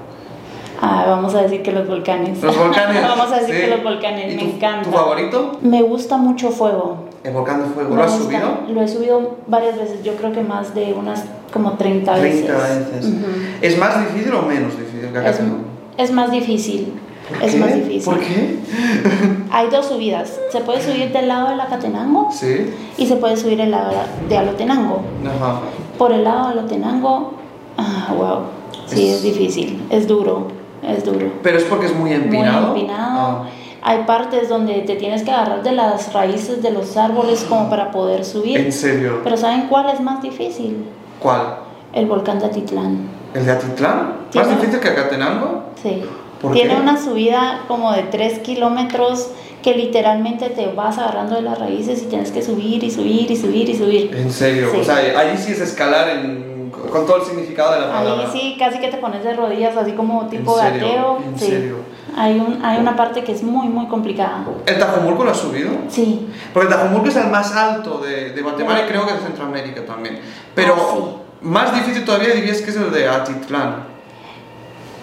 Ah, 0.81 1.05
vamos 1.07 1.33
a 1.35 1.43
decir 1.43 1.61
que 1.61 1.71
los 1.71 1.87
volcanes. 1.87 2.41
Los 2.41 2.57
volcanes. 2.57 3.01
vamos 3.07 3.31
a 3.31 3.35
decir 3.39 3.55
sí. 3.55 3.61
que 3.61 3.67
los 3.67 3.83
volcanes, 3.83 4.33
¿Y 4.33 4.35
me 4.35 4.43
tu, 4.43 4.49
encanta. 4.55 4.89
¿Tu 4.89 4.91
favorito? 4.95 5.57
Me 5.61 5.81
gusta 5.83 6.17
mucho 6.17 6.49
fuego. 6.49 7.05
El 7.23 7.33
volcán 7.33 7.61
de 7.61 7.69
fuego. 7.69 7.95
¿Lo 7.95 8.03
has 8.03 8.17
gusta- 8.17 8.25
subido? 8.41 8.73
Lo 8.73 8.81
he 8.81 8.87
subido 8.87 9.35
varias 9.47 9.77
veces, 9.77 10.03
yo 10.03 10.15
creo 10.15 10.31
que 10.31 10.41
más 10.41 10.73
de 10.73 10.93
unas 10.93 11.23
como 11.53 11.73
30 11.73 12.15
veces. 12.15 12.45
30 12.45 12.63
veces. 12.63 13.13
¿Es 13.61 13.77
más 13.77 13.99
difícil 13.99 14.33
o 14.33 14.41
menos 14.41 14.71
difícil 14.77 15.11
que 15.11 15.17
acá? 15.19 15.29
es, 15.29 15.39
es 15.97 16.11
más 16.11 16.31
difícil. 16.31 16.93
¿Por 17.29 17.43
Es 17.43 17.53
qué? 17.53 17.59
más 17.59 17.75
difícil. 17.75 18.03
¿Por 18.03 18.19
qué? 18.19 18.57
Hay 19.51 19.69
dos 19.69 19.85
subidas. 19.85 20.39
Se 20.51 20.61
puede 20.61 20.81
subir 20.81 21.11
del 21.13 21.27
lado 21.27 21.49
de 21.49 21.55
la 21.57 21.67
Catenango 21.67 22.29
Sí. 22.31 22.73
y 22.97 23.05
se 23.05 23.15
puede 23.17 23.37
subir 23.37 23.61
el 23.61 23.69
lado 23.71 23.91
de 24.27 24.37
Alotenango. 24.37 25.01
Ajá. 25.25 25.59
Por 25.99 26.11
el 26.11 26.23
lado 26.23 26.47
de 26.47 26.59
Alotenango, 26.59 27.33
ah, 27.77 28.13
wow, 28.17 28.37
sí, 28.87 29.07
Es- 29.09 29.15
es, 29.17 29.23
difícil, 29.23 29.85
es 29.91 30.07
duro, 30.07 30.47
es 30.83 31.03
duro. 31.03 31.31
Pero 31.43 31.57
es 31.57 31.63
porque 31.65 31.85
es 31.87 31.95
muy 31.95 32.13
empinado. 32.13 32.69
Muy 32.71 32.81
empinado. 32.81 33.19
Ah. 33.19 33.45
Hay 33.83 34.03
partes 34.03 34.47
donde 34.49 34.73
te 34.81 34.95
tienes 34.95 35.23
que 35.23 35.31
agarrar 35.31 35.63
de 35.63 35.71
las 35.71 36.13
raíces 36.13 36.61
de 36.61 36.69
los 36.71 36.95
árboles 36.97 37.43
como 37.49 37.69
para 37.69 37.89
poder 37.91 38.23
subir. 38.23 38.59
¿En 38.59 38.71
serio? 38.71 39.21
Pero 39.23 39.37
¿saben 39.37 39.67
cuál 39.69 39.89
es 39.89 39.99
más 39.99 40.21
difícil? 40.21 40.85
¿Cuál? 41.19 41.55
El 41.93 42.05
volcán 42.05 42.37
de 42.39 42.45
Atitlán. 42.45 42.99
¿El 43.33 43.45
de 43.45 43.51
Atitlán? 43.53 44.13
¿Más 44.35 44.49
difícil 44.49 44.79
que 44.79 44.87
Acatenango? 44.87 45.63
Sí. 45.81 46.03
¿Por 46.41 46.53
Tiene 46.53 46.75
qué? 46.75 46.81
una 46.81 46.97
subida 47.01 47.61
como 47.67 47.91
de 47.91 48.03
3 48.03 48.39
kilómetros 48.39 49.29
que 49.63 49.75
literalmente 49.75 50.49
te 50.49 50.67
vas 50.73 50.97
agarrando 50.97 51.35
de 51.35 51.43
las 51.43 51.59
raíces 51.59 52.01
y 52.01 52.05
tienes 52.05 52.31
que 52.31 52.41
subir 52.41 52.83
y 52.83 52.89
subir 52.89 53.29
y 53.29 53.35
subir 53.37 53.69
y 53.69 53.75
subir. 53.75 54.15
¿En 54.15 54.31
serio? 54.31 54.69
Sí. 54.71 54.77
O 54.81 54.83
sea, 54.83 54.95
allí 54.97 55.37
sí 55.37 55.51
es 55.51 55.61
escalar 55.61 56.09
en- 56.09 56.50
con 56.91 57.05
todo 57.07 57.17
el 57.17 57.23
significado 57.23 57.73
de 57.73 57.79
la 57.81 57.91
palabra. 57.91 58.25
Ahí 58.25 58.29
sí, 58.31 58.55
casi 58.59 58.79
que 58.79 58.89
te 58.89 58.97
pones 58.97 59.23
de 59.23 59.33
rodillas, 59.33 59.75
así 59.77 59.93
como 59.93 60.27
tipo 60.27 60.59
¿En 60.59 60.65
serio? 60.71 60.87
gateo. 60.87 61.17
¿En 61.25 61.39
sí. 61.39 61.45
serio? 61.47 61.75
Hay, 62.15 62.37
un, 62.39 62.63
hay 62.63 62.77
una 62.79 62.95
parte 62.95 63.23
que 63.23 63.31
es 63.31 63.41
muy, 63.41 63.67
muy 63.69 63.87
complicada. 63.87 64.43
¿El 64.65 64.77
Tajumulco 64.77 65.23
lo 65.23 65.31
has 65.31 65.37
subido? 65.37 65.71
Sí. 65.87 66.27
Porque 66.53 66.67
el 66.69 66.75
Tajumulco 66.75 67.07
es 67.07 67.15
el 67.15 67.27
más 67.27 67.55
alto 67.55 67.99
de, 67.99 68.31
de 68.33 68.41
Guatemala 68.41 68.81
y 68.85 68.87
creo 68.89 69.05
que 69.07 69.13
de 69.13 69.19
Centroamérica 69.19 69.85
también. 69.85 70.19
Pero 70.53 70.75
Ah, 70.77 70.93
sí. 70.93 71.03
más 71.41 71.73
difícil 71.73 72.03
todavía 72.03 72.33
dirías 72.33 72.61
que 72.61 72.69
es 72.69 72.75
el 72.75 72.91
de 72.91 73.07
Atitlán. 73.07 73.89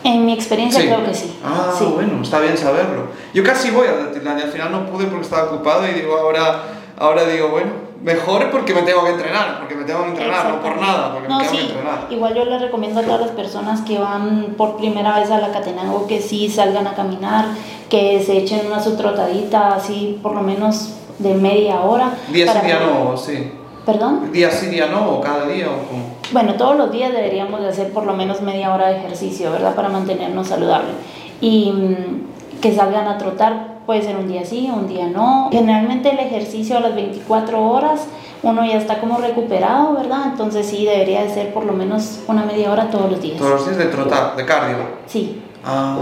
En 0.04 0.24
mi 0.26 0.32
experiencia 0.32 0.80
Sí. 0.80 0.86
creo 0.86 1.04
que 1.04 1.14
sí. 1.14 1.38
Ah, 1.44 1.72
sí. 1.76 1.84
bueno, 1.94 2.22
está 2.22 2.38
bien 2.40 2.56
saberlo. 2.56 3.06
Yo 3.34 3.42
casi 3.42 3.70
voy 3.70 3.86
a 3.88 4.10
Atitlán 4.10 4.38
y 4.38 4.42
al 4.42 4.52
final 4.52 4.70
no 4.70 4.86
pude 4.86 5.06
porque 5.06 5.24
estaba 5.24 5.44
ocupado 5.50 5.86
y 5.88 5.92
digo, 5.92 6.16
ahora, 6.16 6.62
ahora 6.98 7.24
digo, 7.24 7.48
bueno, 7.48 7.70
mejor 8.02 8.50
porque 8.50 8.74
me 8.74 8.82
tengo 8.82 9.04
que 9.04 9.10
entrenar, 9.10 9.58
porque 9.58 9.74
me 9.74 9.84
tengo 9.84 10.02
que 10.04 10.08
entrenar, 10.10 10.48
no 10.48 10.62
por 10.62 10.80
nada, 10.80 11.12
porque 11.12 11.28
No, 11.28 11.38
me 11.38 11.44
tengo 11.44 11.56
sí, 11.58 11.66
que 11.66 11.72
entrenar. 11.72 12.06
igual 12.10 12.34
yo 12.34 12.44
le 12.44 12.58
recomiendo 12.58 13.00
a 13.00 13.02
todas 13.02 13.20
las 13.20 13.30
personas 13.30 13.80
que 13.82 13.98
van 13.98 14.54
por 14.56 14.76
primera 14.76 15.18
vez 15.18 15.30
a 15.30 15.38
la 15.38 15.50
Catenango 15.50 16.06
que 16.06 16.20
sí 16.20 16.48
salgan 16.48 16.86
a 16.86 16.94
caminar, 16.94 17.46
que 17.88 18.22
se 18.22 18.36
echen 18.38 18.66
una 18.66 18.80
su 18.80 18.96
trotadita 18.96 19.74
así 19.74 20.18
por 20.22 20.32
lo 20.34 20.42
menos 20.42 20.94
de 21.18 21.34
media 21.34 21.80
hora. 21.80 22.12
Día 22.32 22.52
sí, 22.52 22.66
día 22.66 22.78
no, 22.80 23.16
sí. 23.16 23.52
¿Perdón? 23.84 24.30
Día 24.32 24.50
sí, 24.50 24.66
día 24.66 24.86
no, 24.86 25.12
o 25.14 25.20
cada 25.20 25.46
día, 25.46 25.66
o 25.66 25.88
como. 25.88 26.18
Bueno, 26.30 26.54
todos 26.54 26.76
los 26.76 26.92
días 26.92 27.10
deberíamos 27.10 27.60
de 27.62 27.68
hacer 27.68 27.90
por 27.92 28.04
lo 28.04 28.12
menos 28.12 28.42
media 28.42 28.72
hora 28.74 28.88
de 28.88 28.98
ejercicio, 28.98 29.50
¿verdad? 29.50 29.74
Para 29.74 29.88
mantenernos 29.88 30.46
saludables. 30.48 30.94
Y 31.40 31.72
mm, 31.72 32.60
que 32.60 32.74
salgan 32.74 33.08
a 33.08 33.16
trotar, 33.16 33.77
puede 33.88 34.02
ser 34.02 34.18
un 34.18 34.28
día 34.28 34.44
sí, 34.44 34.70
un 34.70 34.86
día 34.86 35.06
no. 35.06 35.48
Generalmente 35.50 36.10
el 36.10 36.18
ejercicio 36.18 36.76
a 36.76 36.80
las 36.80 36.94
24 36.94 37.58
horas, 37.58 38.04
uno 38.42 38.62
ya 38.62 38.76
está 38.76 39.00
como 39.00 39.16
recuperado, 39.16 39.94
¿verdad? 39.94 40.26
Entonces 40.26 40.66
sí, 40.66 40.84
debería 40.84 41.22
de 41.22 41.30
ser 41.30 41.54
por 41.54 41.64
lo 41.64 41.72
menos 41.72 42.20
una 42.28 42.44
media 42.44 42.70
hora 42.70 42.90
todos 42.90 43.10
los 43.10 43.22
días. 43.22 43.38
Todos 43.38 43.52
los 43.52 43.64
días 43.64 43.78
de 43.78 43.86
trotar, 43.86 44.36
de 44.36 44.44
cardio. 44.44 44.76
Sí. 45.06 45.40
Ah, 45.64 45.96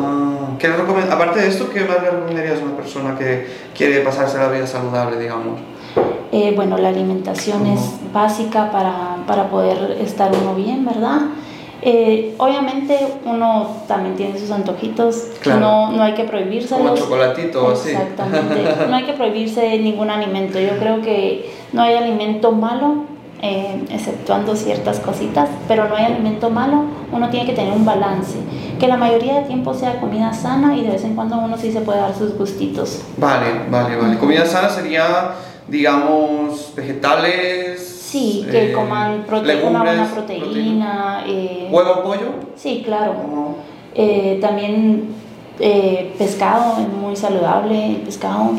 ¿qué 0.59 0.66
Aparte 0.66 1.40
de 1.40 1.46
esto, 1.46 1.70
¿qué 1.72 1.85
más 1.85 2.03
le 2.03 2.11
recomendarías 2.11 2.61
a 2.61 2.64
una 2.64 2.77
persona 2.77 3.16
que 3.16 3.46
quiere 3.72 4.01
pasarse 4.01 4.37
la 4.37 4.49
vida 4.49 4.66
saludable, 4.66 5.20
digamos? 5.20 5.61
Eh, 6.33 6.55
bueno, 6.57 6.79
la 6.79 6.88
alimentación 6.88 7.66
es 7.68 8.01
básica 8.12 8.72
para, 8.72 9.18
para 9.29 9.49
poder 9.49 9.96
estar 10.01 10.33
uno 10.35 10.57
bien, 10.57 10.85
¿verdad? 10.85 11.20
Eh, 11.83 12.35
obviamente 12.39 12.99
uno 13.25 13.83
también 13.87 14.17
tiene 14.17 14.39
sus 14.39 14.51
antojitos, 14.51 15.29
Claro. 15.41 15.61
no, 15.61 15.93
no 15.93 16.03
hay 16.03 16.15
que 16.15 16.25
prohibírselos. 16.25 16.83
Como 16.83 16.97
chocolatito 16.97 17.71
así. 17.71 17.91
Exactamente, 17.91 18.87
no 18.89 18.97
hay 18.97 19.05
que 19.05 19.12
prohibirse 19.12 19.79
ningún 19.79 20.11
alimento. 20.11 20.59
Yo 20.59 20.79
creo 20.79 21.03
que 21.03 21.51
no 21.73 21.83
hay 21.83 21.95
alimento 21.95 22.53
malo, 22.53 23.05
eh, 23.43 23.85
exceptuando 23.91 24.57
ciertas 24.57 24.99
cositas, 25.01 25.49
pero 25.69 25.87
no 25.89 25.95
hay 25.97 26.07
alimento 26.07 26.49
malo, 26.49 26.85
uno 27.12 27.29
tiene 27.29 27.45
que 27.47 27.53
tener 27.53 27.75
un 27.75 27.85
balance, 27.85 28.39
que 28.81 28.89
la 28.89 28.97
mayoría 28.97 29.41
de 29.41 29.43
tiempo 29.43 29.75
sea 29.75 30.01
comida 30.01 30.33
sana 30.33 30.75
y 30.75 30.83
de 30.83 30.93
vez 30.93 31.05
en 31.05 31.15
cuando 31.15 31.37
uno 31.39 31.59
sí 31.59 31.71
se 31.71 31.83
puede 31.83 32.01
dar 32.01 32.15
sus 32.17 32.37
gustitos. 32.39 33.03
Vale, 33.19 33.47
vale, 33.71 33.97
vale. 33.97 34.17
Comida 34.19 34.47
sana 34.47 34.71
sería, 34.71 35.33
digamos, 35.69 36.73
vegetales. 36.75 37.86
Sí, 38.16 38.46
que 38.50 38.70
eh, 38.70 38.72
coman 38.72 39.26
prote- 39.26 39.62
una 39.64 39.83
buena 39.83 39.92
legumbres, 40.05 40.09
proteína. 40.12 41.24
eh, 41.26 41.68
¿Huevo, 41.70 42.02
pollo? 42.02 42.29
Sí, 42.55 42.83
claro. 42.85 43.12
Eh, 43.94 44.38
también 44.40 45.09
eh, 45.59 46.14
pescado, 46.18 46.76
es 46.81 46.88
muy 46.88 47.16
saludable 47.16 47.87
el 47.87 47.96
pescado. 47.96 48.50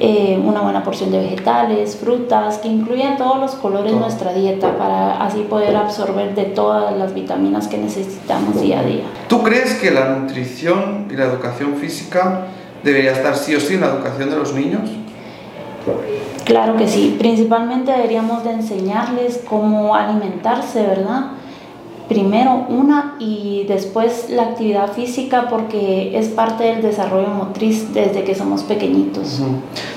eh, 0.00 0.40
una 0.44 0.60
buena 0.60 0.84
porción 0.84 1.10
de 1.10 1.18
vegetales, 1.18 1.96
frutas, 1.96 2.58
que 2.58 2.68
incluyan 2.68 3.16
todos 3.16 3.38
los 3.40 3.56
colores 3.56 3.92
de 3.92 3.98
nuestra 3.98 4.32
dieta 4.32 4.78
para 4.78 5.20
así 5.24 5.40
poder 5.50 5.74
absorber 5.74 6.36
de 6.36 6.44
todas 6.44 6.96
las 6.96 7.12
vitaminas 7.14 7.66
que 7.66 7.78
necesitamos 7.78 8.60
día 8.60 8.78
a 8.78 8.84
día. 8.84 9.02
¿Tú 9.28 9.42
crees 9.42 9.74
que 9.74 9.90
la 9.90 10.10
nutrición 10.10 11.08
y 11.10 11.16
la 11.16 11.24
educación 11.24 11.74
física 11.74 12.46
debería 12.84 13.10
estar 13.10 13.34
sí 13.36 13.56
o 13.56 13.60
sí 13.60 13.74
en 13.74 13.80
la 13.80 13.88
educación 13.88 14.30
de 14.30 14.36
los 14.36 14.54
niños? 14.54 14.88
Claro 16.48 16.76
que 16.76 16.88
sí, 16.88 17.14
principalmente 17.16 17.92
deberíamos 17.92 18.42
de 18.42 18.50
enseñarles 18.50 19.42
cómo 19.48 19.94
alimentarse, 19.94 20.82
¿verdad? 20.82 21.38
primero 22.08 22.66
una 22.68 23.16
y 23.18 23.66
después 23.68 24.30
la 24.30 24.44
actividad 24.44 24.92
física 24.92 25.48
porque 25.48 26.18
es 26.18 26.28
parte 26.28 26.64
del 26.64 26.82
desarrollo 26.82 27.28
motriz 27.28 27.92
desde 27.92 28.24
que 28.24 28.34
somos 28.34 28.62
pequeñitos. 28.62 29.40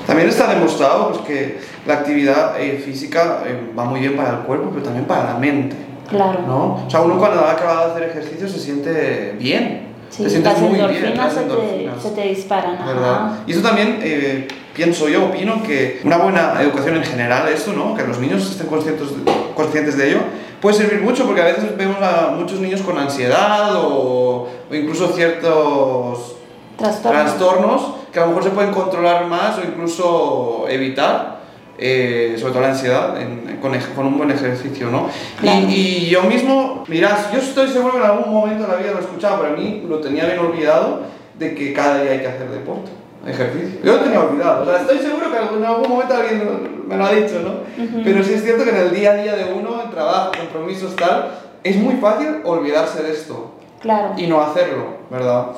También 0.06 0.28
está 0.28 0.46
demostrado 0.52 1.10
pues, 1.10 1.22
que 1.22 1.58
la 1.86 1.94
actividad 1.94 2.60
eh, 2.60 2.82
física 2.84 3.42
eh, 3.46 3.72
va 3.76 3.84
muy 3.86 4.00
bien 4.00 4.14
para 4.14 4.30
el 4.30 4.38
cuerpo, 4.40 4.68
pero 4.70 4.82
también 4.82 5.06
para 5.06 5.32
la 5.32 5.38
mente. 5.38 5.74
Claro. 6.08 6.40
¿no? 6.46 6.84
O 6.86 6.90
sea, 6.90 7.00
uno 7.00 7.18
cuando 7.18 7.40
ha 7.40 7.52
acabado 7.52 7.86
de 7.86 8.04
hacer 8.04 8.10
ejercicio 8.10 8.46
se 8.46 8.58
siente 8.58 9.34
bien. 9.38 9.92
Sí, 10.10 10.24
se 10.24 10.30
siente 10.30 10.50
muy 10.60 10.78
bien. 10.78 11.14
Se 11.30 11.40
te, 11.40 11.90
se 12.02 12.10
te 12.10 12.28
disparan. 12.28 12.76
¿verdad? 12.86 13.38
Y 13.46 13.52
eso 13.52 13.62
también, 13.62 13.98
eh, 14.02 14.46
pienso 14.74 15.08
yo, 15.08 15.26
opino 15.26 15.62
que 15.62 16.00
una 16.04 16.16
buena 16.16 16.60
educación 16.60 16.96
en 16.96 17.04
general, 17.04 17.48
esto, 17.48 17.72
¿no? 17.72 17.94
que 17.94 18.04
los 18.04 18.18
niños 18.18 18.50
estén 18.50 18.66
conscientes 18.66 19.08
conscientes 19.54 19.96
de 19.96 20.10
ello, 20.10 20.20
puede 20.60 20.76
servir 20.76 21.00
mucho 21.02 21.26
porque 21.26 21.42
a 21.42 21.46
veces 21.46 21.76
vemos 21.76 21.98
a 22.00 22.34
muchos 22.36 22.60
niños 22.60 22.80
con 22.82 22.98
ansiedad 22.98 23.72
o, 23.76 24.48
incluso 24.70 25.08
ciertos 25.08 26.36
trastornos. 26.78 27.94
que 28.12 28.18
a 28.18 28.22
lo 28.22 28.28
mejor 28.28 28.44
se 28.44 28.50
pueden 28.50 28.72
controlar 28.72 29.26
más 29.26 29.58
o 29.58 29.62
incluso 29.62 30.66
evitar. 30.68 31.42
Eh, 31.84 32.36
sobre 32.38 32.52
todo 32.52 32.62
la 32.62 32.68
ansiedad, 32.68 33.16
con, 33.60 33.72
con, 33.96 34.06
un 34.06 34.18
buen 34.18 34.30
ejercicio, 34.30 34.88
¿no? 34.88 35.08
Y, 35.42 35.48
y, 35.74 36.10
yo 36.10 36.22
mismo, 36.22 36.84
mirad, 36.86 37.16
yo 37.32 37.40
estoy 37.40 37.66
seguro 37.70 37.94
que 37.94 37.98
en 37.98 38.04
algún 38.04 38.32
momento 38.32 38.64
de 38.64 38.68
la 38.68 38.76
vida 38.76 38.92
lo 38.92 38.98
he 38.98 39.00
escuchado, 39.00 39.40
pero 39.40 39.54
a 39.54 39.56
mí 39.56 39.82
lo 39.88 39.98
tenía 39.98 40.26
bien 40.26 40.38
olvidado 40.38 41.00
de 41.38 41.54
que 41.56 41.72
cada 41.72 42.02
día 42.02 42.12
hay 42.12 42.20
que 42.20 42.28
hacer 42.28 42.50
deporte 42.50 43.01
ejercicio. 43.26 43.80
Yo 43.84 43.92
lo 43.94 44.00
tenía 44.00 44.20
olvidado, 44.20 44.62
o 44.62 44.66
sea, 44.66 44.80
estoy 44.80 44.98
seguro 44.98 45.30
que 45.30 45.56
en 45.56 45.64
algún 45.64 45.88
momento 45.88 46.14
alguien 46.14 46.82
me 46.86 46.96
lo 46.96 47.04
ha 47.04 47.12
dicho, 47.12 47.40
¿no? 47.40 48.02
Pero 48.02 48.22
sí 48.24 48.34
es 48.34 48.42
cierto 48.42 48.64
que 48.64 48.70
en 48.70 48.76
el 48.76 48.94
día 48.94 49.12
a 49.12 49.16
día 49.16 49.36
de 49.36 49.52
uno, 49.52 49.82
en 49.82 49.90
trabajo, 49.90 50.32
compromisos, 50.38 50.96
tal, 50.96 51.30
es 51.62 51.76
muy 51.76 51.96
fácil 51.96 52.40
olvidarse 52.44 53.02
de 53.02 53.12
esto. 53.12 53.52
Claro. 53.80 54.14
Y 54.16 54.26
no 54.28 54.40
hacerlo, 54.40 54.98
¿verdad? 55.10 55.48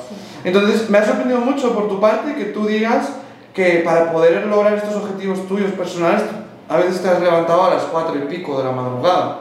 Entonces, 0.44 0.88
me 0.88 0.98
ha 0.98 1.04
sorprendido 1.04 1.40
mucho 1.40 1.74
por 1.74 1.88
tu 1.88 2.00
parte 2.00 2.34
que 2.34 2.46
tú 2.46 2.66
digas 2.66 3.10
que 3.52 3.82
para 3.84 4.10
poder 4.12 4.46
lograr 4.46 4.74
estos 4.74 4.96
objetivos 4.96 5.46
tuyos 5.46 5.72
personales, 5.72 6.22
a 6.68 6.76
veces 6.78 7.02
te 7.02 7.08
has 7.08 7.20
levantado 7.20 7.64
a 7.64 7.74
las 7.74 7.82
cuatro 7.84 8.16
y 8.16 8.26
pico 8.26 8.58
de 8.58 8.64
la 8.64 8.72
madrugada. 8.72 9.40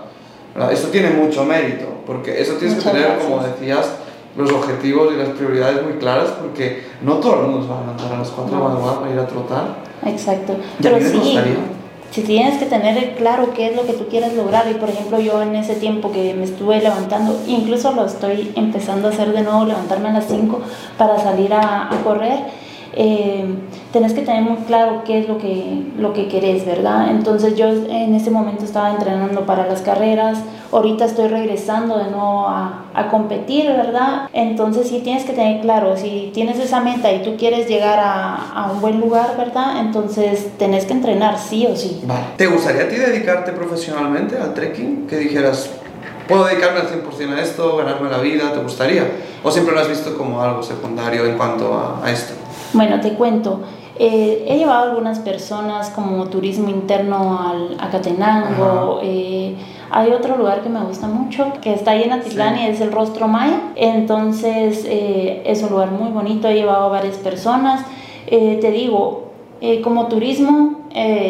¿verdad? 0.54 0.72
Eso 0.72 0.90
tiene 0.90 1.10
mucho 1.12 1.46
mérito, 1.46 1.86
porque 2.06 2.42
eso 2.42 2.54
tienes 2.56 2.78
que 2.78 2.90
tener, 2.90 3.18
como 3.20 3.42
decías, 3.42 3.90
los 4.36 4.52
objetivos 4.52 5.14
y 5.14 5.18
las 5.18 5.30
prioridades 5.30 5.84
muy 5.84 5.94
claras 5.94 6.30
porque 6.42 6.84
no 7.02 7.16
todo 7.16 7.42
el 7.42 7.48
mundo 7.48 7.64
se 7.64 7.70
va 7.70 7.78
a 7.78 7.82
levantar 7.82 8.14
a 8.14 8.18
las 8.18 8.30
4 8.30 8.56
de 8.56 8.62
la 8.62 8.70
madrugada 8.70 9.00
para 9.00 9.14
ir 9.14 9.20
a 9.20 9.28
trotar. 9.28 9.76
Exacto. 10.06 10.56
Pero 10.82 11.00
sí, 11.00 11.38
si 12.12 12.22
tienes 12.22 12.60
que 12.60 12.66
tener 12.66 13.16
claro 13.16 13.54
qué 13.56 13.68
es 13.68 13.76
lo 13.76 13.86
que 13.86 13.94
tú 13.94 14.08
quieres 14.08 14.34
lograr 14.36 14.70
y 14.70 14.76
por 14.76 14.90
ejemplo 14.90 15.20
yo 15.20 15.42
en 15.42 15.56
ese 15.56 15.76
tiempo 15.76 16.12
que 16.12 16.34
me 16.34 16.44
estuve 16.44 16.80
levantando, 16.80 17.40
incluso 17.48 17.92
lo 17.92 18.06
estoy 18.06 18.52
empezando 18.56 19.08
a 19.08 19.12
hacer 19.12 19.34
de 19.34 19.42
nuevo, 19.42 19.66
levantarme 19.66 20.10
a 20.10 20.14
las 20.14 20.28
5 20.28 20.62
para 20.98 21.20
salir 21.20 21.54
a, 21.54 21.92
a 21.92 22.04
correr 22.04 22.63
eh, 22.96 23.46
tenés 23.92 24.14
que 24.14 24.22
tener 24.22 24.44
muy 24.44 24.58
claro 24.66 25.04
qué 25.06 25.20
es 25.20 25.28
lo 25.28 25.38
que, 25.38 25.84
lo 25.98 26.14
que 26.14 26.28
querés, 26.28 26.66
¿verdad? 26.66 27.10
Entonces 27.12 27.56
yo 27.56 27.68
en 27.68 28.14
ese 28.16 28.30
momento 28.32 28.64
estaba 28.64 28.92
entrenando 28.92 29.46
para 29.46 29.68
las 29.68 29.82
carreras, 29.82 30.40
ahorita 30.72 31.06
estoy 31.06 31.28
regresando 31.28 31.98
de 31.98 32.06
nuevo 32.12 32.48
a, 32.48 32.86
a 32.94 33.10
competir, 33.10 33.66
¿verdad? 33.66 34.30
Entonces 34.34 34.88
sí 34.90 35.02
tienes 35.04 35.24
que 35.24 35.34
tener 35.34 35.62
claro, 35.62 35.98
si 35.98 36.32
tienes 36.34 36.60
esa 36.60 36.82
meta 36.82 37.12
y 37.12 37.24
tú 37.24 37.36
quieres 37.38 37.68
llegar 37.68 38.00
a, 38.00 38.36
a 38.36 38.72
un 38.72 38.82
buen 38.82 39.00
lugar, 39.00 39.36
¿verdad? 39.38 39.80
Entonces 39.80 40.50
tenés 40.58 40.86
que 40.86 40.94
entrenar 40.94 41.40
sí 41.40 41.66
o 41.68 41.76
sí. 41.76 42.02
Vale. 42.06 42.26
¿Te 42.38 42.48
gustaría 42.48 42.84
a 42.84 42.90
ti 42.90 42.96
dedicarte 42.96 43.52
profesionalmente 43.52 44.38
al 44.38 44.54
trekking? 44.54 45.08
Que 45.08 45.18
dijeras, 45.18 45.70
¿Puedo 46.28 46.46
dedicarme 46.46 46.80
al 46.80 46.88
100% 46.88 47.34
a 47.34 47.42
esto, 47.42 47.76
ganarme 47.76 48.10
la 48.10 48.20
vida? 48.20 48.54
¿Te 48.54 48.60
gustaría? 48.60 49.04
¿O 49.44 49.52
siempre 49.52 49.76
lo 49.76 49.82
has 49.82 49.90
visto 49.90 50.18
como 50.18 50.42
algo 50.42 50.64
secundario 50.64 51.26
en 51.26 51.38
cuanto 51.38 51.74
a, 51.74 52.06
a 52.06 52.12
esto? 52.12 52.34
Bueno, 52.74 53.00
te 53.00 53.14
cuento. 53.14 53.60
Eh, 54.00 54.46
he 54.48 54.58
llevado 54.58 54.90
algunas 54.90 55.20
personas 55.20 55.92
como 55.92 56.26
turismo 56.26 56.70
interno 56.70 57.40
al, 57.40 57.78
a 57.80 57.92
Catenango. 57.92 59.00
Eh, 59.04 59.56
hay 59.92 60.12
otro 60.12 60.38
lugar 60.38 60.62
que 60.62 60.70
me 60.70 60.84
gusta 60.84 61.08
mucho, 61.08 61.54
que 61.62 61.74
está 61.74 61.92
ahí 61.92 62.04
en 62.04 62.14
Atitlán 62.14 62.58
y 62.58 62.66
es 62.66 62.82
el 62.82 62.92
Rostro 62.92 63.28
Maya. 63.28 63.62
Entonces 63.76 64.86
eh, 64.88 65.44
es 65.46 65.62
un 65.62 65.70
lugar 65.70 65.92
muy 65.92 66.10
bonito, 66.10 66.48
he 66.48 66.56
llevado 66.56 66.86
a 66.86 66.90
varias 66.90 67.18
personas. 67.18 67.86
te 68.28 68.72
digo, 68.72 69.26
como 69.84 70.08
turismo, 70.08 70.80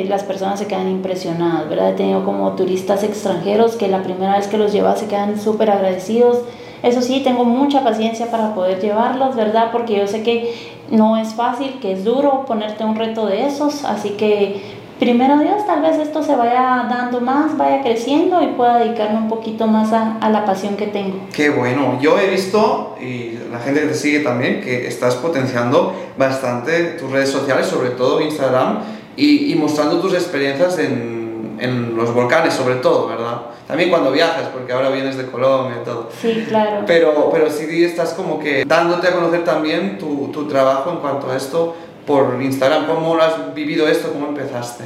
las 0.07 0.23
personas 0.23 0.59
se 0.59 0.67
quedan 0.67 0.89
impresionadas, 0.89 1.67
¿verdad? 1.67 1.89
He 1.89 1.93
tenido 1.93 2.23
como 2.23 2.53
turistas 2.53 3.03
extranjeros 3.03 3.75
que 3.75 3.89
la 3.89 4.01
primera 4.01 4.37
vez 4.37 4.47
que 4.47 4.57
los 4.57 4.71
lleva 4.71 4.95
se 4.95 5.07
quedan 5.07 5.37
súper 5.37 5.69
agradecidos. 5.69 6.39
Eso 6.83 7.01
sí, 7.01 7.21
tengo 7.23 7.45
mucha 7.45 7.81
paciencia 7.83 8.29
para 8.29 8.53
poder 8.53 8.81
llevarlos, 8.81 9.37
¿verdad? 9.37 9.69
Porque 9.71 9.95
yo 9.95 10.05
sé 10.05 10.21
que 10.21 10.53
no 10.91 11.17
es 11.17 11.33
fácil, 11.33 11.79
que 11.81 11.93
es 11.93 12.03
duro 12.03 12.43
ponerte 12.45 12.83
un 12.83 12.95
reto 12.95 13.25
de 13.25 13.47
esos, 13.47 13.85
así 13.85 14.11
que 14.11 14.61
primero 14.99 15.39
Dios, 15.39 15.65
tal 15.65 15.81
vez 15.81 15.97
esto 15.97 16.21
se 16.21 16.35
vaya 16.35 16.85
dando 16.89 17.21
más, 17.21 17.57
vaya 17.57 17.81
creciendo 17.81 18.43
y 18.43 18.47
pueda 18.47 18.79
dedicarme 18.79 19.17
un 19.17 19.29
poquito 19.29 19.65
más 19.65 19.93
a, 19.93 20.29
la 20.29 20.45
pasión 20.45 20.75
que 20.75 20.87
tengo. 20.87 21.15
Qué 21.33 21.49
bueno, 21.49 21.99
yo 22.01 22.19
he 22.19 22.29
visto, 22.29 22.95
y 23.01 23.39
la 23.49 23.59
gente 23.59 23.79
que 23.81 23.87
te 23.87 23.93
sigue 23.93 24.19
también, 24.19 24.59
que 24.59 24.85
estás 24.85 25.15
potenciando 25.15 25.93
bastante 26.17 26.97
tus 26.99 27.09
redes 27.09 27.29
sociales, 27.29 27.65
sobre 27.65 27.91
todo 27.91 28.19
Instagram, 28.19 28.79
y, 29.15 29.53
y 29.53 29.55
mostrando 29.55 29.99
tus 29.99 30.13
experiencias 30.13 30.77
en, 30.79 31.22
en 31.63 31.95
los 31.95 32.13
volcanes, 32.13 32.53
sobre 32.53 32.75
todo, 32.75 33.07
¿verdad? 33.07 33.41
También 33.67 33.89
cuando 33.89 34.11
viajas, 34.11 34.49
porque 34.53 34.73
ahora 34.73 34.89
vienes 34.89 35.17
de 35.17 35.25
Colombia 35.27 35.77
y 35.81 35.85
todo. 35.85 36.09
Sí, 36.21 36.45
claro. 36.47 36.83
Pero, 36.85 37.29
pero 37.31 37.49
sí 37.49 37.83
estás 37.83 38.13
como 38.13 38.39
que 38.39 38.65
dándote 38.65 39.07
a 39.07 39.13
conocer 39.13 39.45
también 39.45 39.97
tu, 39.97 40.29
tu 40.33 40.47
trabajo 40.47 40.91
en 40.91 40.97
cuanto 40.97 41.31
a 41.31 41.37
esto 41.37 41.75
por 42.05 42.41
Instagram. 42.41 42.85
¿Cómo 42.85 43.15
lo 43.15 43.23
has 43.23 43.55
vivido 43.55 43.87
esto? 43.87 44.11
¿Cómo 44.11 44.27
empezaste? 44.27 44.83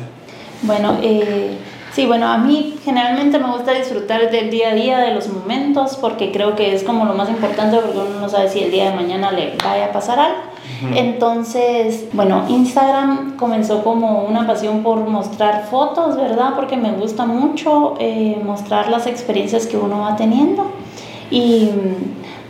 Bueno, 0.62 1.00
eh, 1.02 1.58
sí, 1.98 2.06
bueno, 2.06 2.28
a 2.28 2.38
mí 2.38 2.76
generalmente 2.86 3.40
me 3.40 3.52
gusta 3.52 3.74
disfrutar 3.74 4.30
del 4.30 4.52
día 4.52 4.70
a 4.70 4.76
día, 4.76 5.00
de 5.00 5.16
los 5.16 5.30
momentos, 5.30 5.98
porque 5.98 6.32
creo 6.32 6.56
que 6.56 6.76
es 6.76 6.84
como 6.84 7.06
lo 7.06 7.16
más 7.16 7.28
importante, 7.28 7.78
porque 7.78 7.98
uno 7.98 8.20
no 8.22 8.30
sabe 8.30 8.50
si 8.50 8.60
el 8.60 8.70
día 8.70 8.92
de 8.92 8.96
mañana 8.96 9.32
le 9.32 9.58
vaya 9.58 9.88
a 9.88 9.92
pasar 9.92 10.20
algo. 10.20 10.38
Entonces, 10.94 12.06
bueno, 12.14 12.46
Instagram 12.50 13.36
comenzó 13.36 13.84
como 13.84 14.26
una 14.26 14.46
pasión 14.46 14.84
por 14.84 15.00
mostrar 15.00 15.66
fotos, 15.72 16.18
¿verdad? 16.18 16.52
Porque 16.56 16.78
me 16.78 16.92
gusta 16.92 17.26
mucho 17.26 17.96
eh, 17.98 18.40
mostrar 18.46 18.90
las 18.90 19.08
experiencias 19.08 19.66
que 19.66 19.78
uno 19.78 20.02
va 20.02 20.16
teniendo. 20.16 20.68
Y 21.32 21.72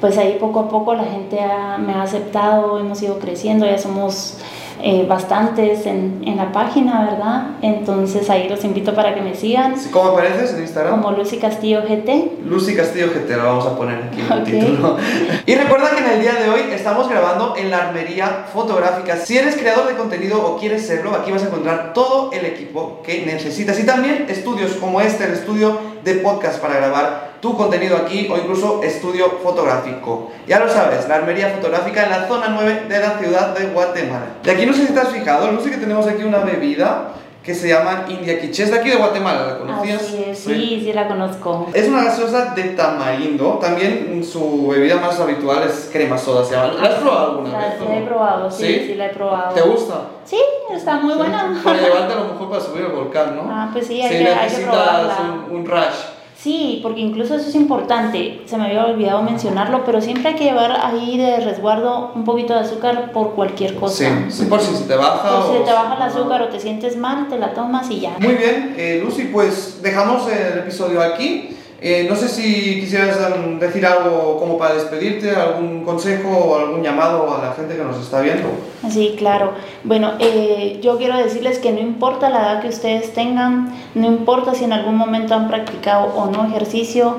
pues 0.02 0.18
ahí 0.18 0.36
poco 0.42 0.60
a 0.60 0.68
poco 0.68 0.94
la 0.94 1.06
gente 1.06 1.38
me 1.86 1.94
ha 1.94 2.02
aceptado, 2.02 2.80
hemos 2.80 3.02
ido 3.02 3.18
creciendo, 3.18 3.66
ya 3.66 3.78
somos 3.78 4.40
eh, 4.82 5.06
bastantes 5.08 5.86
en, 5.86 6.22
en, 6.26 6.38
la 6.38 6.52
página, 6.52 7.10
¿verdad? 7.10 7.48
Entonces 7.62 8.30
ahí 8.30 8.48
los 8.48 8.64
invito 8.64 8.94
para 8.94 9.16
que 9.16 9.22
me 9.22 9.36
sigan. 9.36 9.76
¿Cómo 9.92 10.12
apareces 10.12 10.54
en 10.54 10.62
Instagram? 10.62 11.02
Como 11.02 11.18
Lucy 11.18 11.38
Castillo 11.38 11.82
GT. 11.82 12.44
Lucy 12.46 12.76
Castillo 12.76 13.08
GT, 13.08 13.30
lo 13.38 13.44
vamos 13.44 13.66
a 13.66 13.76
poner 13.76 14.04
aquí 14.04 14.22
en 14.22 14.32
el 14.32 14.44
título. 14.44 14.98
y 15.46 15.56
recuerda 15.56 15.92
que 15.92 16.04
en 16.04 16.10
el 16.12 16.22
día 16.22 16.34
de 16.34 16.50
hoy 16.50 16.62
estamos 16.72 17.10
grabando 17.10 17.56
en 17.58 17.72
la 17.72 17.88
armería 17.88 18.46
fotográfica. 18.54 19.18
Si 19.18 19.38
eres 19.38 19.56
creador 19.58 19.88
de 19.88 19.96
contenido 19.96 20.46
o 20.46 20.58
quieres 20.58 20.86
serlo, 20.86 21.16
aquí 21.16 21.32
vas 21.32 21.44
a 21.44 21.48
encontrar 21.48 21.94
todo 21.94 22.32
el 22.32 22.46
equipo 22.46 23.02
que 23.04 23.26
necesitas 23.26 23.80
y 23.80 23.86
también 23.86 24.26
estudios 24.30 24.74
como 24.74 25.02
este, 25.02 25.26
el 25.26 25.34
estudio 25.34 25.80
de 26.04 26.16
podcast 26.16 26.62
para 26.62 26.76
grabar 26.76 27.27
tu 27.48 27.56
contenido 27.56 27.96
aquí 27.96 28.28
o 28.30 28.38
incluso 28.38 28.82
estudio 28.84 29.40
fotográfico. 29.42 30.30
Ya 30.48 30.60
lo 30.60 30.68
sabes, 30.68 31.08
la 31.08 31.16
armería 31.16 31.50
fotográfica 31.50 32.04
en 32.04 32.10
la 32.10 32.28
zona 32.28 32.50
9 32.50 32.84
de 32.90 33.00
la 33.00 33.18
ciudad 33.18 33.58
de 33.58 33.68
Guatemala. 33.68 34.26
Y 34.44 34.50
aquí 34.50 34.66
no 34.66 34.74
sé 34.74 34.88
si 34.88 34.94
te 34.94 35.00
has 35.00 35.10
fijado, 35.10 35.50
no 35.50 35.62
sé 35.62 35.72
que 35.72 35.78
tenemos 35.78 36.06
aquí 36.08 36.24
una 36.24 36.40
bebida 36.40 37.14
que 37.42 37.56
se 37.56 37.70
llama 37.70 38.04
India 38.10 38.42
Quiche. 38.42 38.64
Es 38.64 38.72
de 38.72 38.80
aquí 38.80 38.90
de 38.90 38.98
Guatemala, 38.98 39.48
¿la 39.48 39.58
conocías? 39.60 40.02
sí, 40.34 40.82
sí, 40.84 40.92
la 40.92 41.08
conozco. 41.08 41.68
Es 41.74 41.88
una 41.88 42.04
gaseosa 42.04 42.54
de 42.54 42.64
tamarindo. 42.72 43.60
También 43.62 44.22
su 44.30 44.68
bebida 44.68 44.98
más 44.98 45.18
habitual 45.22 45.64
es 45.64 45.90
crema 45.90 46.18
soda, 46.18 46.44
se 46.44 46.56
llama. 46.56 46.74
¿La 46.74 46.90
has 46.90 46.96
probado 46.96 47.32
alguna 47.32 47.58
vez? 47.58 47.80
La 47.88 47.98
he 47.98 48.02
probado, 48.02 48.52
sí, 48.52 48.88
sí, 48.88 48.96
la 48.96 49.06
he 49.06 49.10
probado. 49.12 49.56
¿Te 49.56 49.62
gusta? 49.62 50.02
Sí, 50.26 50.42
está 50.76 50.96
muy 51.00 51.14
buena. 51.14 51.62
Para 51.64 51.80
llevarte 51.80 52.14
a 52.14 52.18
lo 52.18 52.26
mejor 52.34 52.50
para 52.50 52.62
subir 52.62 52.84
el 52.84 52.92
volcán, 52.92 53.38
¿no? 53.38 53.44
Ah, 53.50 53.70
pues 53.72 53.88
sí, 53.88 54.02
hay, 54.02 54.10
que, 54.10 54.28
hay 54.28 54.50
que 54.50 54.64
probarla. 54.64 55.18
un, 55.50 55.56
un 55.56 55.66
rush. 55.66 56.17
Sí, 56.40 56.80
porque 56.84 57.02
incluso 57.02 57.36
eso 57.36 57.50
es 57.50 57.56
importante, 57.56 58.42
se 58.46 58.58
me 58.58 58.66
había 58.66 58.86
olvidado 58.86 59.24
mencionarlo, 59.24 59.84
pero 59.84 60.02
siempre 60.02 60.30
hay 60.30 60.36
que 60.36 60.44
llevar 60.44 60.72
ahí 60.84 61.18
de 61.18 61.40
resguardo 61.40 62.12
un 62.14 62.24
poquito 62.24 62.54
de 62.54 62.60
azúcar 62.60 63.12
por 63.12 63.34
cualquier 63.34 63.76
cosa. 63.76 64.06
Sí, 64.06 64.26
sí 64.30 64.46
por 64.46 64.62
si 64.62 64.76
se 64.76 64.84
te 64.84 64.96
baja. 64.96 65.42
Por 65.42 65.58
si 65.58 65.64
te 65.64 65.74
baja 65.74 65.96
el 65.96 66.02
azúcar 66.04 66.44
o 66.44 66.48
te 66.50 66.60
sientes 66.60 66.96
mal, 66.96 67.28
te 67.28 67.40
la 67.40 67.54
tomas 67.54 67.90
y 67.90 68.02
ya. 68.02 68.16
Muy 68.20 68.36
bien, 68.36 68.76
eh, 68.78 69.02
Lucy, 69.04 69.30
pues 69.34 69.80
dejamos 69.82 70.30
el 70.30 70.60
episodio 70.60 71.02
aquí. 71.02 71.57
Eh, 71.80 72.08
no 72.10 72.16
sé 72.16 72.28
si 72.28 72.80
quisieras 72.80 73.20
decir 73.60 73.86
algo 73.86 74.38
como 74.40 74.58
para 74.58 74.74
despedirte, 74.74 75.30
algún 75.36 75.84
consejo 75.86 76.30
o 76.30 76.58
algún 76.58 76.82
llamado 76.82 77.36
a 77.36 77.46
la 77.46 77.54
gente 77.54 77.76
que 77.76 77.84
nos 77.84 78.02
está 78.02 78.22
viendo. 78.22 78.50
Sí, 78.90 79.16
claro. 79.18 79.52
Bueno, 79.84 80.14
eh, 80.20 80.80
yo 80.82 80.98
quiero 80.98 81.18
decirles 81.18 81.60
que 81.60 81.72
no 81.72 81.80
importa 81.80 82.30
la 82.30 82.40
edad 82.40 82.62
que 82.62 82.70
ustedes 82.70 83.14
tengan, 83.14 83.76
no 83.94 84.08
importa 84.08 84.56
si 84.56 84.64
en 84.64 84.74
algún 84.74 84.96
momento 84.96 85.36
han 85.36 85.48
practicado 85.48 86.16
o 86.16 86.26
no 86.32 86.48
ejercicio, 86.48 87.18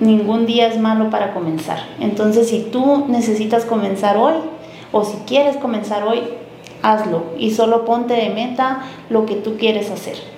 ningún 0.00 0.44
día 0.44 0.66
es 0.66 0.78
malo 0.78 1.08
para 1.08 1.32
comenzar. 1.32 1.78
Entonces, 1.98 2.50
si 2.50 2.60
tú 2.60 3.06
necesitas 3.08 3.64
comenzar 3.64 4.18
hoy 4.18 4.34
o 4.92 5.02
si 5.04 5.16
quieres 5.26 5.56
comenzar 5.56 6.02
hoy, 6.04 6.20
hazlo 6.82 7.24
y 7.38 7.52
solo 7.52 7.86
ponte 7.86 8.12
de 8.12 8.28
meta 8.28 8.82
lo 9.08 9.24
que 9.24 9.36
tú 9.36 9.56
quieres 9.56 9.90
hacer. 9.90 10.33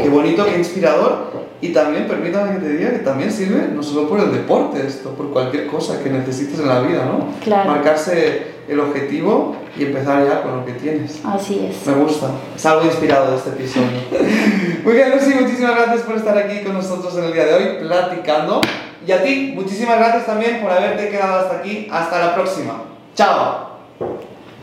Qué 0.00 0.08
bonito, 0.08 0.44
qué 0.44 0.58
inspirador. 0.58 1.32
Y 1.60 1.68
también, 1.68 2.08
permítame 2.08 2.54
que 2.54 2.66
te 2.66 2.76
diga 2.76 2.90
que 2.90 2.98
también 2.98 3.30
sirve 3.30 3.68
no 3.72 3.82
solo 3.82 4.08
por 4.08 4.18
el 4.18 4.32
deporte, 4.32 4.84
esto, 4.84 5.10
por 5.10 5.30
cualquier 5.30 5.68
cosa 5.68 6.02
que 6.02 6.10
necesites 6.10 6.58
en 6.58 6.68
la 6.68 6.80
vida, 6.80 7.04
¿no? 7.04 7.28
Claro. 7.42 7.70
Marcarse 7.70 8.52
el 8.68 8.80
objetivo 8.80 9.56
y 9.76 9.84
empezar 9.84 10.26
ya 10.26 10.42
con 10.42 10.56
lo 10.56 10.64
que 10.64 10.72
tienes. 10.72 11.20
Así 11.24 11.68
es. 11.70 11.86
Me 11.86 11.94
gusta. 12.02 12.30
Es 12.56 12.66
algo 12.66 12.84
inspirado 12.84 13.30
de 13.30 13.36
este 13.36 13.50
episodio. 13.50 13.86
Muy 14.84 14.94
bien, 14.94 15.12
Lucy, 15.12 15.34
muchísimas 15.34 15.76
gracias 15.76 16.00
por 16.02 16.16
estar 16.16 16.36
aquí 16.36 16.62
con 16.64 16.74
nosotros 16.74 17.16
en 17.16 17.24
el 17.24 17.32
día 17.32 17.44
de 17.46 17.54
hoy 17.54 17.86
platicando. 17.86 18.60
Y 19.06 19.12
a 19.12 19.22
ti, 19.22 19.52
muchísimas 19.54 19.98
gracias 19.98 20.26
también 20.26 20.60
por 20.62 20.70
haberte 20.70 21.10
quedado 21.10 21.40
hasta 21.40 21.58
aquí. 21.58 21.88
Hasta 21.90 22.18
la 22.18 22.34
próxima. 22.34 22.82
Chao. 23.14 23.70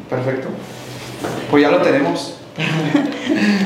Perfecto. 0.10 0.50
Pues 1.50 1.64
ya 1.64 1.72
lo 1.72 1.78
tenemos. 1.82 2.36